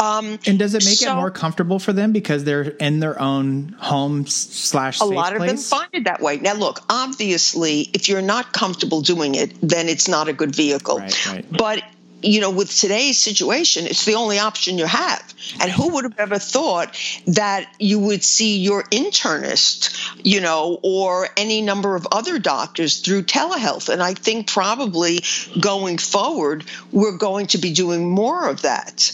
Um, 0.00 0.38
And 0.46 0.58
does 0.58 0.74
it 0.74 0.84
make 0.84 1.02
it 1.02 1.14
more 1.14 1.30
comfortable 1.30 1.78
for 1.78 1.92
them 1.92 2.12
because 2.12 2.44
they're 2.44 2.62
in 2.62 3.00
their 3.00 3.20
own 3.20 3.76
home 3.78 4.26
slash 4.26 5.00
a 5.00 5.04
lot 5.04 5.32
of 5.34 5.40
them 5.40 5.48
place? 5.48 5.68
find 5.68 5.88
it 5.92 6.04
that 6.04 6.20
way. 6.20 6.38
Now, 6.38 6.54
look, 6.54 6.80
obviously, 6.88 7.80
if 7.92 8.08
you're 8.08 8.22
not 8.22 8.52
comfortable 8.52 9.00
doing 9.02 9.34
it, 9.34 9.52
then 9.60 9.88
it's 9.88 10.08
not 10.08 10.28
a 10.28 10.32
good 10.32 10.54
vehicle. 10.54 10.98
Right, 10.98 11.26
right. 11.26 11.46
But 11.50 11.82
you 12.22 12.40
know, 12.40 12.50
with 12.50 12.74
today's 12.74 13.18
situation, 13.18 13.86
it's 13.86 14.04
the 14.04 14.14
only 14.14 14.38
option 14.38 14.78
you 14.78 14.86
have. 14.86 15.22
And 15.60 15.70
who 15.70 15.94
would 15.94 16.04
have 16.04 16.18
ever 16.18 16.38
thought 16.38 16.96
that 17.28 17.72
you 17.78 17.98
would 18.00 18.24
see 18.24 18.58
your 18.58 18.82
internist, 18.84 19.96
you 20.24 20.40
know, 20.40 20.80
or 20.82 21.28
any 21.36 21.62
number 21.62 21.94
of 21.94 22.06
other 22.10 22.38
doctors 22.38 23.00
through 23.00 23.22
telehealth? 23.22 23.88
And 23.88 24.02
I 24.02 24.14
think 24.14 24.48
probably 24.48 25.20
going 25.60 25.98
forward, 25.98 26.64
we're 26.92 27.16
going 27.16 27.46
to 27.48 27.58
be 27.58 27.72
doing 27.72 28.10
more 28.10 28.48
of 28.48 28.62
that. 28.62 29.12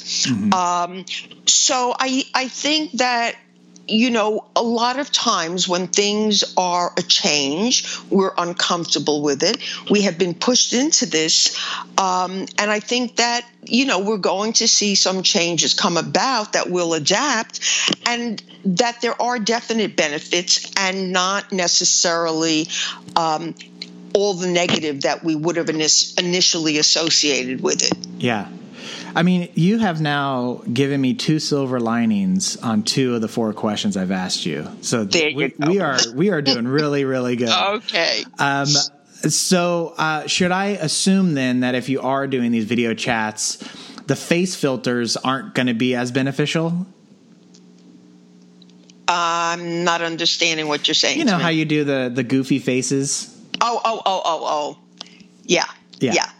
Um, 0.54 1.04
so 1.46 1.94
I, 1.98 2.24
I 2.34 2.48
think 2.48 2.92
that 2.92 3.36
you 3.86 4.10
know, 4.10 4.44
a 4.56 4.62
lot 4.62 4.98
of 4.98 5.12
times 5.12 5.68
when 5.68 5.88
things 5.88 6.54
are 6.56 6.92
a 6.96 7.02
change, 7.02 7.98
we're 8.10 8.32
uncomfortable 8.36 9.22
with 9.22 9.42
it. 9.42 9.58
We 9.90 10.02
have 10.02 10.18
been 10.18 10.34
pushed 10.34 10.72
into 10.72 11.06
this. 11.06 11.58
Um, 11.98 12.46
and 12.58 12.70
I 12.70 12.80
think 12.80 13.16
that, 13.16 13.46
you 13.64 13.86
know, 13.86 14.00
we're 14.00 14.18
going 14.18 14.54
to 14.54 14.68
see 14.68 14.94
some 14.94 15.22
changes 15.22 15.74
come 15.74 15.96
about 15.96 16.54
that 16.54 16.70
will 16.70 16.94
adapt 16.94 17.60
and 18.06 18.42
that 18.64 19.00
there 19.02 19.20
are 19.20 19.38
definite 19.38 19.96
benefits 19.96 20.70
and 20.76 21.12
not 21.12 21.52
necessarily. 21.52 22.68
Um, 23.16 23.54
all 24.16 24.34
the 24.34 24.46
negative 24.46 25.00
that 25.00 25.24
we 25.24 25.34
would 25.34 25.56
have 25.56 25.68
initially 25.68 26.78
associated 26.78 27.60
with 27.60 27.82
it. 27.82 27.98
Yeah. 28.18 28.48
I 29.16 29.22
mean, 29.22 29.50
you 29.54 29.78
have 29.78 30.00
now 30.00 30.62
given 30.72 31.00
me 31.00 31.14
two 31.14 31.38
silver 31.38 31.78
linings 31.78 32.56
on 32.56 32.82
two 32.82 33.14
of 33.14 33.20
the 33.20 33.28
four 33.28 33.52
questions 33.52 33.96
I've 33.96 34.10
asked 34.10 34.44
you. 34.44 34.68
So 34.80 35.02
you 35.02 35.36
we, 35.36 35.54
we 35.66 35.80
are 35.80 35.98
we 36.14 36.30
are 36.30 36.42
doing 36.42 36.66
really 36.66 37.04
really 37.04 37.36
good. 37.36 37.48
Okay. 37.74 38.24
Um, 38.38 38.66
so 38.66 39.94
uh, 39.96 40.26
should 40.26 40.52
I 40.52 40.66
assume 40.66 41.34
then 41.34 41.60
that 41.60 41.74
if 41.74 41.88
you 41.88 42.00
are 42.00 42.26
doing 42.26 42.52
these 42.52 42.64
video 42.64 42.94
chats, 42.94 43.56
the 44.06 44.16
face 44.16 44.54
filters 44.54 45.16
aren't 45.16 45.54
going 45.54 45.66
to 45.66 45.74
be 45.74 45.94
as 45.94 46.12
beneficial? 46.12 46.86
I'm 49.08 49.84
not 49.84 50.02
understanding 50.02 50.68
what 50.68 50.86
you're 50.88 50.94
saying. 50.94 51.18
You 51.18 51.24
know 51.24 51.38
how 51.38 51.48
you 51.48 51.64
do 51.64 51.84
the 51.84 52.10
the 52.12 52.22
goofy 52.22 52.58
faces. 52.58 53.30
Oh, 53.60 53.80
oh, 53.84 54.02
oh, 54.04 54.22
oh, 54.24 54.40
oh. 54.44 54.78
Yeah. 55.44 55.64
Yeah. 56.00 56.12
Yeah. 56.14 56.30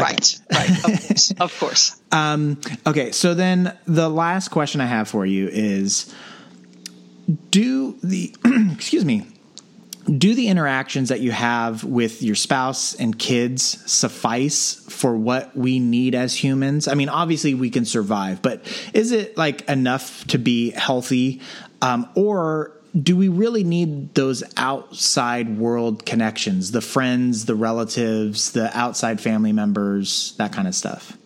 Right. 0.00 0.40
Right. 0.52 0.70
Of 0.70 0.82
course. 0.82 1.34
Of 1.40 1.58
course. 1.58 2.00
Um, 2.12 2.60
okay, 2.86 3.12
so 3.12 3.34
then 3.34 3.76
the 3.86 4.08
last 4.08 4.48
question 4.48 4.80
I 4.80 4.86
have 4.86 5.08
for 5.08 5.24
you 5.24 5.48
is 5.48 6.12
do 7.50 7.96
the 8.02 8.34
excuse 8.72 9.04
me 9.04 9.26
do 10.18 10.34
the 10.34 10.48
interactions 10.48 11.10
that 11.10 11.20
you 11.20 11.30
have 11.30 11.84
with 11.84 12.22
your 12.22 12.34
spouse 12.34 12.94
and 12.94 13.16
kids 13.18 13.62
suffice 13.90 14.74
for 14.88 15.16
what 15.16 15.56
we 15.56 15.78
need 15.78 16.14
as 16.14 16.34
humans? 16.34 16.88
I 16.88 16.94
mean, 16.94 17.08
obviously 17.08 17.54
we 17.54 17.70
can 17.70 17.84
survive, 17.84 18.42
but 18.42 18.62
is 18.92 19.12
it 19.12 19.36
like 19.36 19.68
enough 19.68 20.26
to 20.28 20.38
be 20.38 20.70
healthy? 20.70 21.40
Um, 21.82 22.08
or 22.14 22.72
do 22.98 23.16
we 23.16 23.28
really 23.28 23.64
need 23.64 24.14
those 24.14 24.42
outside 24.56 25.58
world 25.58 26.04
connections, 26.04 26.72
the 26.72 26.80
friends, 26.80 27.44
the 27.44 27.54
relatives, 27.54 28.52
the 28.52 28.76
outside 28.76 29.20
family 29.20 29.52
members, 29.52 30.34
that 30.38 30.52
kind 30.52 30.66
of 30.66 30.74
stuff? 30.74 31.16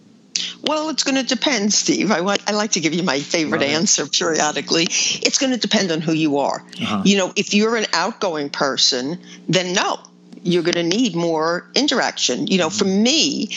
Well, 0.62 0.88
it's 0.88 1.04
going 1.04 1.16
to 1.16 1.22
depend, 1.22 1.72
Steve. 1.72 2.10
I, 2.10 2.20
want, 2.20 2.42
I 2.48 2.52
like 2.52 2.72
to 2.72 2.80
give 2.80 2.94
you 2.94 3.02
my 3.02 3.20
favorite 3.20 3.62
it. 3.62 3.70
answer 3.70 4.06
periodically. 4.06 4.84
It's 4.84 5.38
going 5.38 5.52
to 5.52 5.58
depend 5.58 5.92
on 5.92 6.00
who 6.00 6.12
you 6.12 6.38
are. 6.38 6.64
Uh-huh. 6.80 7.02
You 7.04 7.18
know, 7.18 7.32
if 7.36 7.54
you're 7.54 7.76
an 7.76 7.86
outgoing 7.92 8.50
person, 8.50 9.20
then 9.48 9.74
no, 9.74 10.00
you're 10.42 10.62
going 10.62 10.74
to 10.74 10.82
need 10.82 11.14
more 11.14 11.70
interaction. 11.74 12.46
You 12.46 12.58
know, 12.58 12.70
for 12.70 12.84
me, 12.84 13.56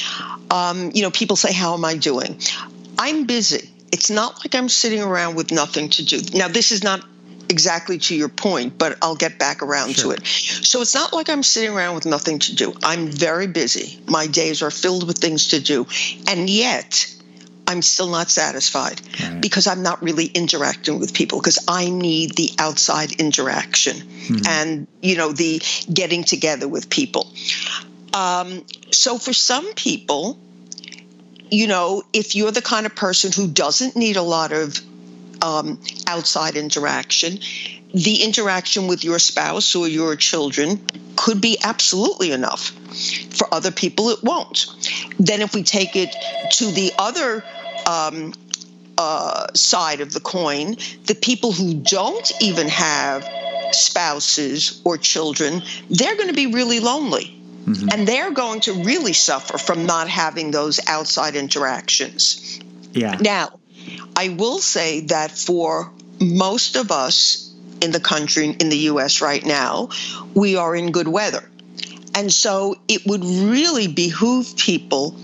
um, 0.51 0.91
you 0.93 1.01
know, 1.01 1.11
people 1.11 1.35
say, 1.35 1.53
How 1.53 1.73
am 1.73 1.85
I 1.85 1.97
doing? 1.97 2.39
I'm 2.99 3.25
busy. 3.25 3.69
It's 3.91 4.09
not 4.09 4.39
like 4.43 4.53
I'm 4.53 4.69
sitting 4.69 5.01
around 5.01 5.35
with 5.35 5.51
nothing 5.51 5.89
to 5.91 6.05
do. 6.05 6.19
Now, 6.37 6.47
this 6.49 6.71
is 6.71 6.83
not 6.83 7.03
exactly 7.49 7.97
to 7.97 8.15
your 8.15 8.29
point, 8.29 8.77
but 8.77 8.97
I'll 9.01 9.15
get 9.15 9.37
back 9.39 9.61
around 9.61 9.95
Sure. 9.95 10.15
to 10.15 10.21
it. 10.21 10.25
So 10.25 10.81
it's 10.81 10.93
not 10.95 11.13
like 11.13 11.29
I'm 11.29 11.43
sitting 11.43 11.71
around 11.71 11.95
with 11.95 12.05
nothing 12.05 12.39
to 12.39 12.55
do. 12.55 12.73
I'm 12.83 13.07
very 13.11 13.47
busy. 13.47 13.99
My 14.07 14.27
days 14.27 14.61
are 14.61 14.71
filled 14.71 15.07
with 15.07 15.17
things 15.17 15.47
to 15.49 15.59
do. 15.59 15.87
And 16.27 16.49
yet, 16.49 17.07
I'm 17.69 17.81
still 17.81 18.07
not 18.09 18.29
satisfied 18.31 19.01
Right. 19.21 19.41
because 19.41 19.67
I'm 19.67 19.83
not 19.83 20.01
really 20.01 20.25
interacting 20.25 20.99
with 20.99 21.13
people 21.13 21.39
because 21.39 21.59
I 21.67 21.89
need 21.89 22.35
the 22.35 22.51
outside 22.57 23.11
interaction 23.13 24.07
and, 24.47 24.87
you 25.01 25.17
know, 25.17 25.33
the 25.33 25.61
getting 25.91 26.23
together 26.23 26.67
with 26.67 26.89
people. 26.89 27.31
Um, 28.13 28.63
so 28.91 29.17
for 29.17 29.33
some 29.33 29.73
people, 29.73 30.39
you 31.51 31.67
know, 31.67 32.03
if 32.13 32.35
you're 32.35 32.51
the 32.51 32.61
kind 32.61 32.85
of 32.85 32.95
person 32.95 33.31
who 33.31 33.47
doesn't 33.47 33.95
need 33.95 34.15
a 34.17 34.21
lot 34.21 34.51
of 34.53 34.79
um, 35.41 35.79
outside 36.07 36.55
interaction, 36.55 37.39
the 37.93 38.23
interaction 38.23 38.87
with 38.87 39.03
your 39.03 39.19
spouse 39.19 39.75
or 39.75 39.87
your 39.87 40.15
children 40.15 40.85
could 41.15 41.41
be 41.41 41.57
absolutely 41.63 42.31
enough. 42.31 42.71
For 43.31 43.51
other 43.53 43.71
people, 43.71 44.09
it 44.09 44.23
won't. 44.23 44.67
Then, 45.19 45.41
if 45.41 45.53
we 45.53 45.63
take 45.63 45.95
it 45.95 46.15
to 46.53 46.65
the 46.71 46.91
other 46.97 47.43
um, 47.87 48.33
uh, 48.97 49.47
side 49.53 50.01
of 50.01 50.11
the 50.11 50.19
coin, 50.19 50.75
the 51.05 51.15
people 51.15 51.51
who 51.51 51.73
don't 51.75 52.31
even 52.41 52.67
have 52.67 53.27
spouses 53.71 54.81
or 54.83 54.97
children, 54.97 55.61
they're 55.89 56.15
going 56.15 56.29
to 56.29 56.33
be 56.33 56.47
really 56.47 56.79
lonely. 56.79 57.33
And 57.91 58.07
they're 58.07 58.31
going 58.31 58.61
to 58.61 58.73
really 58.85 59.11
suffer 59.11 59.57
from 59.57 59.85
not 59.85 60.07
having 60.07 60.51
those 60.51 60.79
outside 60.87 61.35
interactions. 61.35 62.61
Yeah. 62.93 63.17
Now, 63.19 63.59
I 64.17 64.29
will 64.29 64.57
say 64.57 65.01
that 65.01 65.29
for 65.29 65.91
most 66.19 66.75
of 66.75 66.91
us 66.91 67.53
in 67.81 67.91
the 67.91 67.99
country, 67.99 68.47
in 68.49 68.69
the 68.69 68.77
US 68.91 69.21
right 69.21 69.45
now, 69.45 69.89
we 70.33 70.55
are 70.55 70.75
in 70.75 70.91
good 70.91 71.07
weather. 71.07 71.47
And 72.15 72.33
so 72.33 72.75
it 72.87 73.05
would 73.05 73.23
really 73.23 73.87
behoove 73.87 74.57
people 74.57 75.15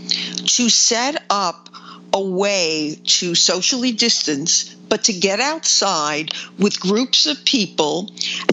to 0.45 0.69
set 0.69 1.23
up 1.31 1.69
a 2.13 2.21
way 2.21 2.95
to 3.03 3.33
socially 3.33 3.93
distance, 3.93 4.75
but 4.89 5.05
to 5.05 5.13
get 5.13 5.39
outside 5.39 6.31
with 6.59 6.79
groups 6.79 7.25
of 7.25 7.43
people 7.45 8.11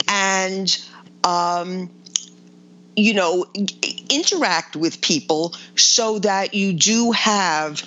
and, 0.08 0.74
um, 1.22 1.90
you 2.96 3.12
know, 3.12 3.44
interact 4.08 4.74
with 4.74 5.02
people 5.02 5.54
so 5.76 6.18
that 6.20 6.54
you 6.54 6.72
do 6.72 7.12
have 7.12 7.82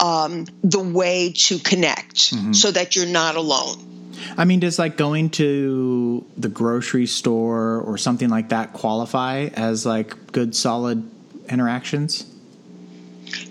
um, 0.00 0.46
the 0.62 0.80
way 0.80 1.32
to 1.32 1.58
connect 1.58 2.18
so 2.54 2.70
that 2.70 2.96
you're 2.96 3.06
not 3.06 3.36
alone. 3.36 3.96
I 4.36 4.44
mean, 4.44 4.60
does 4.60 4.78
like 4.78 4.96
going 4.96 5.30
to 5.30 6.24
the 6.36 6.48
grocery 6.48 7.06
store 7.06 7.80
or 7.80 7.98
something 7.98 8.28
like 8.28 8.50
that 8.50 8.72
qualify 8.72 9.48
as 9.52 9.86
like 9.86 10.32
good, 10.32 10.54
solid 10.54 11.08
interactions? 11.48 12.24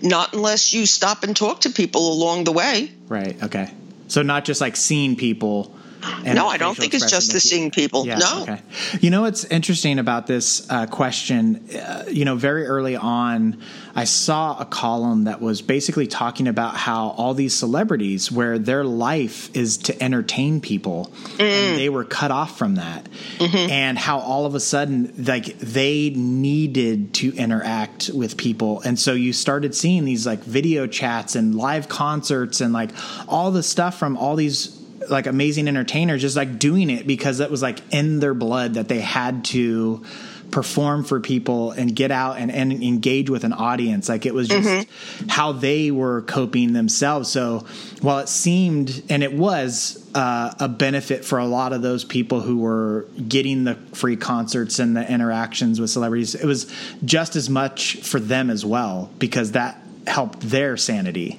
Not 0.02 0.34
unless 0.34 0.72
you 0.72 0.86
stop 0.86 1.22
and 1.22 1.36
talk 1.36 1.62
to 1.62 1.70
people 1.70 2.12
along 2.12 2.44
the 2.44 2.52
way. 2.52 2.90
Right. 3.08 3.40
Okay. 3.42 3.70
So 4.08 4.22
not 4.22 4.44
just 4.44 4.60
like 4.60 4.76
seeing 4.76 5.16
people. 5.16 5.75
No, 6.24 6.48
I 6.48 6.56
don't 6.56 6.76
think 6.76 6.94
it's 6.94 7.10
just 7.10 7.32
the 7.32 7.40
seeing 7.40 7.70
people. 7.70 8.06
Yeah, 8.06 8.18
no. 8.18 8.42
Okay. 8.42 8.60
You 9.00 9.10
know 9.10 9.22
what's 9.22 9.44
interesting 9.44 9.98
about 9.98 10.26
this 10.26 10.68
uh, 10.70 10.86
question? 10.86 11.68
Uh, 11.70 12.04
you 12.08 12.24
know, 12.24 12.36
very 12.36 12.66
early 12.66 12.96
on, 12.96 13.60
I 13.94 14.04
saw 14.04 14.58
a 14.58 14.64
column 14.64 15.24
that 15.24 15.40
was 15.40 15.62
basically 15.62 16.06
talking 16.06 16.48
about 16.48 16.76
how 16.76 17.10
all 17.10 17.32
these 17.34 17.54
celebrities, 17.54 18.30
where 18.30 18.58
their 18.58 18.84
life 18.84 19.54
is 19.56 19.78
to 19.78 20.02
entertain 20.02 20.60
people, 20.60 21.10
Mm. 21.36 21.40
and 21.40 21.78
they 21.78 21.88
were 21.88 22.04
cut 22.04 22.30
off 22.30 22.58
from 22.58 22.74
that, 22.76 23.08
Mm-hmm. 23.38 23.70
and 23.70 23.98
how 23.98 24.18
all 24.18 24.46
of 24.46 24.54
a 24.54 24.60
sudden, 24.60 25.12
like 25.16 25.58
they 25.58 26.10
needed 26.10 27.14
to 27.14 27.34
interact 27.36 28.10
with 28.14 28.36
people, 28.36 28.80
and 28.82 28.98
so 28.98 29.12
you 29.14 29.32
started 29.32 29.74
seeing 29.74 30.04
these 30.04 30.26
like 30.26 30.40
video 30.44 30.86
chats 30.86 31.34
and 31.36 31.54
live 31.54 31.88
concerts 31.88 32.60
and 32.60 32.72
like 32.72 32.90
all 33.28 33.50
the 33.50 33.62
stuff 33.62 33.98
from 33.98 34.16
all 34.16 34.36
these 34.36 34.68
like 35.10 35.26
amazing 35.26 35.68
entertainers 35.68 36.22
just 36.22 36.36
like 36.36 36.58
doing 36.58 36.90
it 36.90 37.06
because 37.06 37.40
it 37.40 37.50
was 37.50 37.62
like 37.62 37.80
in 37.92 38.20
their 38.20 38.34
blood 38.34 38.74
that 38.74 38.88
they 38.88 39.00
had 39.00 39.44
to 39.46 40.04
perform 40.50 41.04
for 41.04 41.20
people 41.20 41.72
and 41.72 41.94
get 41.94 42.10
out 42.10 42.38
and, 42.38 42.50
and 42.50 42.72
engage 42.72 43.28
with 43.30 43.44
an 43.44 43.52
audience. 43.52 44.08
Like 44.08 44.26
it 44.26 44.34
was 44.34 44.48
just 44.48 44.88
how 45.28 45.52
they 45.52 45.90
were 45.90 46.22
coping 46.22 46.72
themselves. 46.72 47.30
So 47.30 47.66
while 48.00 48.18
it 48.20 48.28
seemed 48.28 49.02
and 49.08 49.22
it 49.22 49.32
was 49.32 50.08
uh, 50.14 50.54
a 50.58 50.68
benefit 50.68 51.24
for 51.24 51.38
a 51.38 51.46
lot 51.46 51.72
of 51.72 51.82
those 51.82 52.04
people 52.04 52.40
who 52.40 52.58
were 52.58 53.06
getting 53.28 53.64
the 53.64 53.74
free 53.92 54.16
concerts 54.16 54.78
and 54.78 54.96
the 54.96 55.10
interactions 55.10 55.80
with 55.80 55.90
celebrities 55.90 56.34
it 56.34 56.46
was 56.46 56.72
just 57.04 57.36
as 57.36 57.50
much 57.50 57.96
for 57.96 58.18
them 58.18 58.48
as 58.48 58.64
well 58.64 59.10
because 59.18 59.52
that 59.52 59.80
helped 60.06 60.40
their 60.40 60.76
sanity 60.76 61.38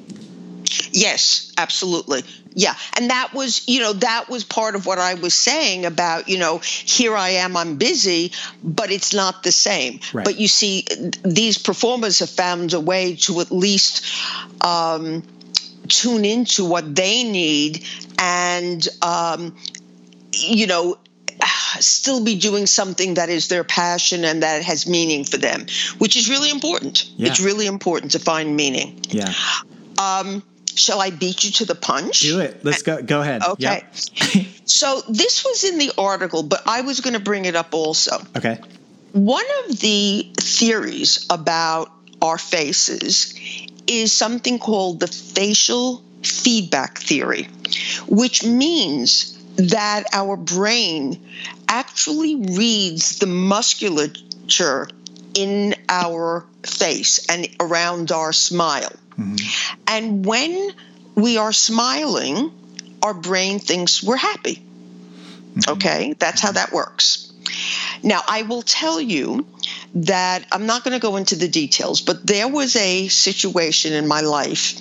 Yes, 0.91 1.51
absolutely. 1.58 2.24
Yeah. 2.53 2.74
And 2.98 3.12
that 3.12 3.34
was, 3.34 3.67
you 3.67 3.82
know, 3.82 3.94
that 3.94 4.29
was 4.29 4.44
part 4.44 4.75
of 4.75 4.86
what 4.86 4.98
I 4.98 5.13
was 5.13 5.34
saying 5.34 5.86
about, 5.86 6.27
you 6.27 6.39
know, 6.39 6.58
here 6.58 7.15
I 7.15 7.29
am, 7.29 7.56
I'm 7.56 7.77
busy, 7.77 8.32
but 8.63 8.91
it's 8.91 9.13
not 9.13 9.44
the 9.44 9.51
same. 9.51 10.00
Right. 10.12 10.25
But 10.25 10.39
you 10.39 10.48
see, 10.48 10.86
these 11.24 11.58
performers 11.58 12.20
have 12.20 12.32
found 12.32 12.74
a 12.74 12.79
way 12.79 13.15
to 13.15 13.41
at 13.41 13.51
least 13.51 14.06
um, 14.63 15.24
tune 15.88 16.25
into 16.25 16.65
what 16.65 16.96
they 16.96 17.24
need 17.24 17.86
and, 18.17 18.88
um, 19.03 19.56
you 20.34 20.67
know, 20.67 20.98
still 21.79 22.24
be 22.24 22.36
doing 22.36 22.65
something 22.65 23.15
that 23.15 23.29
is 23.29 23.48
their 23.48 23.63
passion 23.63 24.25
and 24.25 24.44
that 24.44 24.63
has 24.63 24.88
meaning 24.88 25.24
for 25.24 25.38
them, 25.38 25.67
which 25.98 26.15
is 26.15 26.29
really 26.29 26.50
important. 26.50 27.06
Yeah. 27.15 27.29
It's 27.29 27.39
really 27.39 27.67
important 27.67 28.13
to 28.13 28.20
find 28.20 28.56
meaning. 28.56 29.00
yeah 29.10 29.34
Um, 30.00 30.44
shall 30.78 31.02
I 31.02 31.10
beat 31.10 31.44
you 31.44 31.52
to 31.52 31.66
the 31.66 31.76
punch? 31.76 32.20
do 32.22 32.40
it 32.40 32.64
let's 32.64 32.82
go 32.84 33.02
go 33.02 33.22
ahead 33.22 33.42
Okay. 33.44 33.84
Yep. 34.34 34.46
So 34.66 35.02
this 35.08 35.46
was 35.46 35.64
in 35.64 35.78
the 35.78 35.92
article, 35.98 36.44
but 36.44 36.64
I 36.68 36.82
was 36.82 37.00
going 37.00 37.14
to 37.14 37.22
bring 37.22 37.46
it 37.46 37.56
up 37.56 37.74
also. 37.74 38.22
okay 38.36 38.60
One 39.14 39.46
of 39.66 39.80
the 39.80 40.30
theories 40.38 41.26
about 41.30 41.92
our 42.22 42.38
faces 42.38 43.34
is 43.88 44.12
something 44.12 44.60
called 44.60 45.00
the 45.00 45.08
facial 45.08 46.04
feedback 46.24 46.98
theory, 46.98 47.48
which 48.08 48.44
means 48.44 49.38
that 49.56 50.04
our 50.14 50.36
brain 50.36 51.26
actually 51.68 52.36
reads 52.36 53.20
the 53.20 53.28
musculature 53.28 54.90
in 55.34 55.76
our 55.90 56.46
face 56.64 57.26
and 57.30 57.48
around 57.60 58.12
our 58.12 58.34
smile. 58.34 58.92
And 59.88 60.26
when 60.26 60.72
we 61.16 61.38
are 61.38 61.54
smiling, 61.54 62.52
our 63.02 63.14
brain 63.14 63.60
thinks 63.60 64.04
we're 64.04 64.18
happy. 64.18 64.64
Okay, 65.68 66.14
that's 66.20 66.40
how 66.40 66.52
that 66.52 66.72
works. 66.72 67.34
Now, 68.04 68.22
I 68.28 68.44
will 68.44 68.62
tell 68.62 69.02
you 69.02 69.48
that 69.96 70.46
I'm 70.52 70.68
not 70.68 70.84
going 70.84 70.94
to 70.94 71.00
go 71.00 71.16
into 71.16 71.36
the 71.36 71.48
details, 71.48 72.02
but 72.02 72.26
there 72.26 72.48
was 72.48 72.76
a 72.76 73.08
situation 73.08 73.94
in 73.94 74.08
my 74.08 74.22
life 74.22 74.78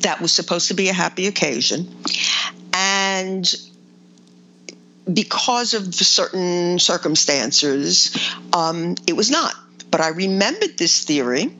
that 0.00 0.20
was 0.20 0.32
supposed 0.32 0.68
to 0.68 0.74
be 0.74 0.88
a 0.88 0.92
happy 0.92 1.26
occasion. 1.26 1.94
And 2.72 3.54
because 5.12 5.74
of 5.74 5.94
certain 5.94 6.78
circumstances, 6.78 8.16
um, 8.52 8.94
it 9.06 9.14
was 9.14 9.30
not. 9.30 9.54
But 9.90 10.00
I 10.00 10.08
remembered 10.08 10.78
this 10.78 11.04
theory 11.04 11.54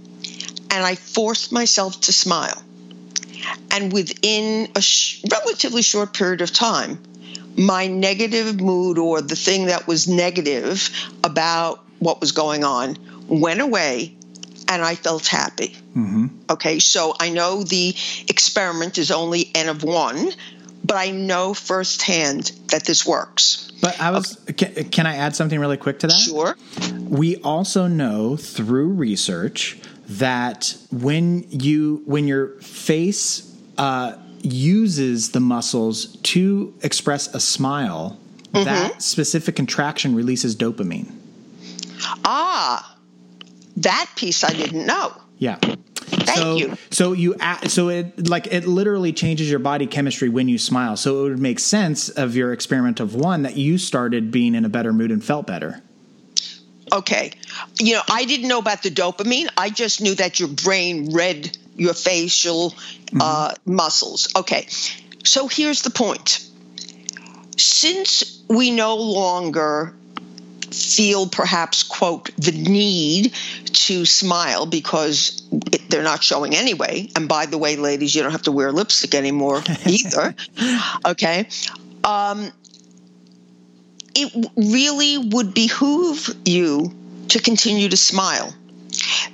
and 0.73 0.85
I 0.85 0.97
forced 0.97 1.53
myself 1.53 2.01
to 2.03 2.13
smile. 2.13 2.61
And 3.71 3.93
within 3.93 4.71
a 4.75 4.81
sh- 4.81 5.23
relatively 5.31 5.83
short 5.83 6.15
period 6.15 6.41
of 6.41 6.53
time, 6.53 7.01
my 7.57 7.87
negative 7.87 8.61
mood 8.61 8.99
or 8.99 9.21
the 9.21 9.37
thing 9.37 9.67
that 9.67 9.87
was 9.87 10.09
negative 10.09 10.91
about 11.23 11.85
what 11.99 12.21
was 12.21 12.33
going 12.33 12.65
on 12.65 12.97
went 13.29 13.61
away 13.61 14.17
and 14.69 14.83
I 14.83 14.95
felt 14.95 15.27
happy. 15.27 15.77
Mm-hmm. 15.95 16.27
Okay, 16.49 16.79
so 16.79 17.15
I 17.21 17.29
know 17.29 17.63
the 17.63 17.95
experiment 18.29 18.97
is 18.97 19.11
only 19.11 19.51
N 19.55 19.69
of 19.69 19.83
one, 19.83 20.31
but 20.83 20.97
I 20.97 21.11
know 21.11 21.53
firsthand 21.53 22.53
that 22.69 22.85
this 22.85 23.07
works. 23.07 23.71
But 23.83 24.01
I 24.01 24.11
was, 24.13 24.41
can, 24.57 24.89
can 24.91 25.07
I 25.07 25.17
add 25.17 25.37
something 25.37 25.59
really 25.59 25.77
quick 25.77 25.99
to 26.01 26.07
that? 26.07 26.13
Sure. 26.13 26.57
We 27.01 27.37
also 27.39 27.87
know 27.87 28.37
through 28.37 28.89
research 28.89 29.79
that 30.19 30.77
when 30.91 31.45
you 31.51 32.03
when 32.07 32.27
your 32.27 32.59
face 32.61 33.57
uh, 33.79 34.17
uses 34.43 35.33
the 35.33 35.41
muscles 35.41 36.17
to 36.17 36.75
express 36.83 37.35
a 37.35 37.41
smile, 37.41 38.19
Mm-hmm. 38.53 38.65
that 38.65 39.03
specific 39.03 39.57
contraction 39.57 40.15
releases 40.15 40.55
dopamine. 40.55 41.11
Ah, 42.23 42.99
that 43.79 44.11
piece 44.15 44.45
I 44.45 44.51
didn't 44.53 44.85
know. 44.85 45.15
Yeah. 45.39 45.57
Thank 45.57 46.29
so, 46.39 46.57
you. 46.57 46.77
So 46.91 47.13
you 47.13 47.37
so 47.67 47.89
it 47.89 48.29
like 48.29 48.49
it 48.49 48.67
literally 48.67 49.15
changes 49.15 49.49
your 49.51 49.59
body 49.59 49.87
chemistry 49.87 50.29
when 50.29 50.49
you 50.49 50.59
smile. 50.59 50.99
So 50.99 51.21
it 51.21 51.31
would 51.31 51.39
make 51.39 51.61
sense 51.61 52.11
of 52.11 52.37
your 52.37 52.53
experiment 52.53 53.01
of 53.01 53.15
one 53.15 53.43
that 53.45 53.57
you 53.57 53.79
started 53.79 54.31
being 54.31 54.55
in 54.55 54.67
a 54.67 54.69
better 54.69 54.93
mood 54.93 55.11
and 55.11 55.25
felt 55.25 55.47
better. 55.47 55.81
Okay. 56.93 57.33
You 57.81 57.95
know, 57.95 58.03
I 58.11 58.25
didn't 58.25 58.49
know 58.49 58.59
about 58.59 58.83
the 58.83 58.91
dopamine. 58.91 59.49
I 59.57 59.71
just 59.71 60.01
knew 60.01 60.15
that 60.17 60.39
your 60.39 60.49
brain 60.49 61.13
read 61.13 61.57
your 61.77 61.95
facial 61.95 62.75
uh, 63.19 63.55
muscles. 63.65 64.29
Okay. 64.37 64.67
So 65.25 65.49
here's 65.49 65.83
the 65.83 65.91
point. 65.91 66.47
Since 67.57 68.43
we 68.49 68.71
no 68.71 68.97
longer 68.97 69.95
feel 70.71 71.29
perhaps 71.29 71.83
quote 71.83 72.31
the 72.37 72.53
need 72.53 73.33
to 73.73 74.05
smile 74.07 74.67
because 74.67 75.43
it, 75.73 75.91
they're 75.91 76.03
not 76.03 76.23
showing 76.23 76.55
anyway 76.55 77.09
and 77.15 77.29
by 77.29 77.45
the 77.45 77.59
way 77.59 77.77
ladies 77.77 78.15
you 78.15 78.23
don't 78.23 78.33
have 78.33 78.43
to 78.43 78.53
wear 78.53 78.73
lipstick 78.73 79.15
anymore 79.15 79.63
either 79.87 80.35
okay 81.05 81.47
um, 82.05 82.51
it 84.15 84.51
really 84.57 85.19
would 85.19 85.55
behoove 85.55 86.29
you 86.45 86.93
to 87.29 87.41
continue 87.41 87.89
to 87.89 87.97
smile 87.97 88.55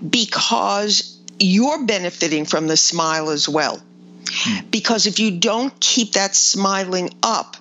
because 0.08 1.18
you're 1.40 1.84
benefiting 1.84 2.44
from 2.44 2.66
the 2.66 2.76
smile 2.76 3.30
as 3.30 3.48
well. 3.48 3.80
Hmm. 4.30 4.66
Because 4.70 5.06
if 5.06 5.18
you 5.18 5.38
don't 5.38 5.78
keep 5.80 6.12
that 6.12 6.34
smiling 6.34 7.10
up, 7.22 7.56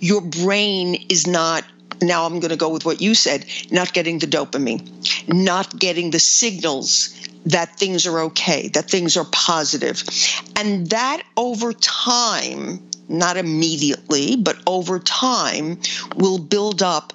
your 0.00 0.20
brain 0.20 1.06
is 1.08 1.26
not, 1.26 1.64
now 2.02 2.26
I'm 2.26 2.40
going 2.40 2.50
to 2.50 2.56
go 2.56 2.70
with 2.70 2.84
what 2.84 3.00
you 3.00 3.14
said, 3.14 3.44
not 3.70 3.92
getting 3.92 4.18
the 4.18 4.26
dopamine, 4.26 5.28
not 5.28 5.78
getting 5.78 6.10
the 6.10 6.18
signals 6.18 7.14
that 7.46 7.78
things 7.78 8.06
are 8.06 8.20
okay, 8.20 8.68
that 8.68 8.90
things 8.90 9.16
are 9.16 9.24
positive. 9.24 10.02
And 10.56 10.88
that 10.90 11.22
over 11.36 11.72
time, 11.72 12.87
not 13.08 13.36
immediately, 13.36 14.36
but 14.36 14.56
over 14.66 14.98
time, 14.98 15.78
will 16.16 16.38
build 16.38 16.82
up 16.82 17.12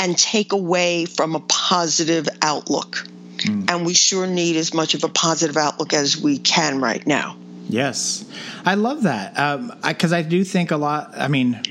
and 0.00 0.16
take 0.16 0.52
away 0.52 1.06
from 1.06 1.34
a 1.34 1.40
positive 1.40 2.28
outlook. 2.42 3.06
Hmm. 3.42 3.64
And 3.68 3.86
we 3.86 3.94
sure 3.94 4.26
need 4.26 4.56
as 4.56 4.74
much 4.74 4.94
of 4.94 5.04
a 5.04 5.08
positive 5.08 5.56
outlook 5.56 5.94
as 5.94 6.16
we 6.16 6.38
can 6.38 6.80
right 6.80 7.06
now. 7.06 7.36
Yes, 7.68 8.24
I 8.64 8.74
love 8.74 9.04
that 9.04 9.38
um, 9.38 9.72
because 9.86 10.12
I, 10.12 10.22
do 10.22 10.42
think 10.42 10.72
a 10.72 10.76
lot. 10.76 11.12
I 11.16 11.28
mean, 11.28 11.62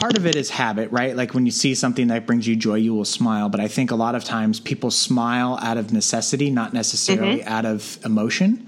part 0.00 0.16
of 0.16 0.26
it 0.26 0.36
is 0.36 0.50
habit, 0.50 0.90
right? 0.90 1.14
Like 1.14 1.34
when 1.34 1.44
you 1.46 1.52
see 1.52 1.74
something 1.74 2.08
that 2.08 2.26
brings 2.26 2.46
you 2.46 2.56
joy, 2.56 2.76
you 2.76 2.94
will 2.94 3.04
smile. 3.04 3.48
But 3.48 3.60
I 3.60 3.68
think 3.68 3.90
a 3.90 3.94
lot 3.94 4.14
of 4.14 4.24
times 4.24 4.60
people 4.60 4.90
smile 4.90 5.58
out 5.60 5.76
of 5.76 5.92
necessity, 5.92 6.50
not 6.50 6.72
necessarily 6.72 7.44
out 7.44 7.66
of 7.66 7.98
emotion. 8.04 8.66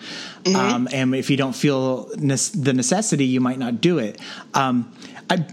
Um, 0.54 0.88
and 0.92 1.14
if 1.14 1.30
you 1.30 1.36
don't 1.36 1.54
feel 1.54 2.10
ne- 2.16 2.36
the 2.54 2.72
necessity, 2.72 3.24
you 3.24 3.40
might 3.40 3.58
not 3.58 3.80
do 3.80 3.98
it. 3.98 4.20
Um, 4.54 4.92
I, 5.30 5.46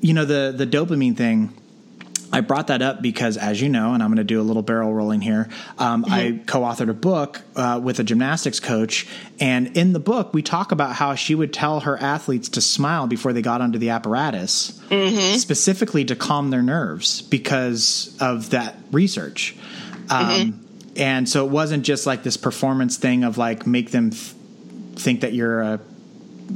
you 0.00 0.12
know, 0.12 0.24
the 0.24 0.52
the 0.56 0.66
dopamine 0.66 1.16
thing. 1.16 1.54
I 2.32 2.40
brought 2.40 2.66
that 2.66 2.82
up 2.82 3.00
because, 3.00 3.36
as 3.36 3.60
you 3.62 3.68
know, 3.68 3.94
and 3.94 4.02
I'm 4.02 4.08
going 4.08 4.16
to 4.16 4.24
do 4.24 4.40
a 4.40 4.42
little 4.42 4.62
barrel 4.62 4.92
rolling 4.92 5.20
here, 5.20 5.48
um, 5.78 6.04
I 6.08 6.40
co 6.46 6.62
authored 6.62 6.88
a 6.90 6.94
book 6.94 7.40
uh, 7.54 7.80
with 7.82 8.00
a 8.00 8.04
gymnastics 8.04 8.58
coach. 8.58 9.06
And 9.38 9.76
in 9.76 9.92
the 9.92 10.00
book, 10.00 10.34
we 10.34 10.42
talk 10.42 10.72
about 10.72 10.96
how 10.96 11.14
she 11.14 11.34
would 11.34 11.52
tell 11.52 11.80
her 11.80 11.96
athletes 11.96 12.48
to 12.50 12.60
smile 12.60 13.06
before 13.06 13.32
they 13.32 13.42
got 13.42 13.60
onto 13.60 13.78
the 13.78 13.90
apparatus, 13.90 14.80
specifically 15.38 16.04
to 16.06 16.16
calm 16.16 16.50
their 16.50 16.62
nerves 16.62 17.22
because 17.22 18.16
of 18.20 18.50
that 18.50 18.76
research. 18.90 19.56
Um, 20.10 20.60
And 20.96 21.28
so 21.28 21.44
it 21.44 21.50
wasn't 21.50 21.84
just 21.84 22.06
like 22.06 22.22
this 22.22 22.36
performance 22.36 22.96
thing 22.96 23.24
of 23.24 23.36
like 23.36 23.66
make 23.66 23.90
them 23.90 24.10
th- 24.10 24.32
think 24.94 25.22
that 25.22 25.32
you're 25.32 25.60
a 25.60 25.80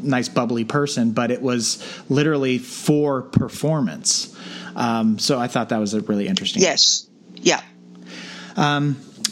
nice 0.01 0.29
bubbly 0.29 0.65
person, 0.65 1.11
but 1.11 1.31
it 1.33 1.43
was 1.43 1.83
literally 2.09 2.59
for 2.59 3.23
performance. 3.23 4.37
Um, 4.79 5.19
so 5.19 5.39
I 5.39 5.49
thought 5.49 5.71
that 5.71 5.79
was 5.79 5.93
a 5.93 6.01
really 6.03 6.29
interesting. 6.29 6.63
Yes. 6.63 7.09
Yeah. 7.35 7.61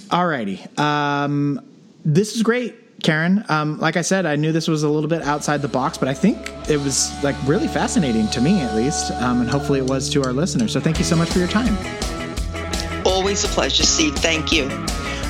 Alrighty. 0.08 0.78
Um, 0.78 1.60
this 2.04 2.34
is 2.34 2.42
great, 2.42 3.02
Karen. 3.02 3.44
Um, 3.48 3.78
like 3.78 3.96
I 3.96 4.02
said, 4.02 4.26
I 4.26 4.36
knew 4.36 4.52
this 4.52 4.68
was 4.68 4.82
a 4.82 4.88
little 4.88 5.08
bit 5.08 5.22
outside 5.22 5.62
the 5.62 5.68
box, 5.68 5.98
but 5.98 6.08
I 6.08 6.14
think 6.14 6.36
it 6.68 6.78
was 6.78 7.12
like 7.22 7.36
really 7.44 7.68
fascinating 7.68 8.28
to 8.28 8.40
me, 8.40 8.60
at 8.60 8.74
least, 8.74 9.12
um, 9.12 9.40
and 9.40 9.48
hopefully 9.48 9.78
it 9.78 9.86
was 9.86 10.10
to 10.10 10.22
our 10.24 10.32
listeners. 10.32 10.72
So 10.72 10.80
thank 10.80 10.98
you 10.98 11.04
so 11.04 11.16
much 11.16 11.30
for 11.30 11.38
your 11.38 11.48
time. 11.48 11.76
Always 13.04 13.44
a 13.44 13.48
pleasure, 13.48 13.84
Steve. 13.84 14.16
Thank 14.16 14.52
you. 14.52 14.68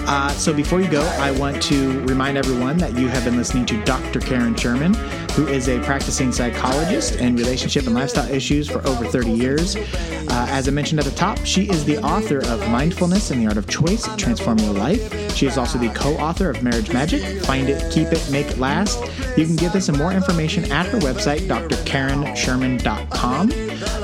Uh, 0.07 0.29
so 0.31 0.53
before 0.53 0.81
you 0.81 0.89
go, 0.89 1.03
I 1.19 1.33
want 1.33 1.61
to 1.65 2.01
remind 2.03 2.39
everyone 2.39 2.79
that 2.79 2.97
you 2.97 3.09
have 3.09 3.25
been 3.25 3.37
listening 3.37 3.67
to 3.67 3.83
Dr. 3.85 4.21
Karen 4.21 4.55
Sherman, 4.55 4.95
who 5.33 5.49
is 5.49 5.69
a 5.69 5.81
practicing 5.81 6.31
psychologist 6.31 7.17
in 7.17 7.35
relationship 7.35 7.87
and 7.87 7.95
lifestyle 7.95 8.31
issues 8.31 8.71
for 8.71 8.87
over 8.87 9.05
30 9.05 9.33
years. 9.33 9.75
Uh, 9.77 10.47
as 10.51 10.69
I 10.69 10.71
mentioned 10.71 11.01
at 11.01 11.07
the 11.07 11.11
top, 11.13 11.45
she 11.45 11.69
is 11.69 11.85
the 11.85 11.99
author 11.99 12.39
of 12.39 12.61
Mindfulness 12.71 13.33
and 13.33 13.43
the 13.43 13.49
Art 13.49 13.57
of 13.57 13.67
Choice, 13.67 14.07
Transform 14.17 14.59
Your 14.59 14.75
Life. 14.75 15.35
She 15.35 15.47
is 15.47 15.59
also 15.59 15.77
the 15.77 15.89
co-author 15.91 16.51
of 16.51 16.63
Marriage 16.63 16.93
Magic, 16.93 17.43
Find 17.43 17.69
It, 17.69 17.93
Keep 17.93 18.13
It, 18.13 18.29
Make 18.31 18.47
It 18.47 18.59
Last. 18.59 19.01
You 19.37 19.45
can 19.45 19.57
get 19.57 19.73
this 19.73 19.89
and 19.89 19.99
more 19.99 20.13
information 20.13 20.71
at 20.71 20.87
her 20.87 21.01
website, 21.01 21.49
drkarensherman.com. 21.49 23.51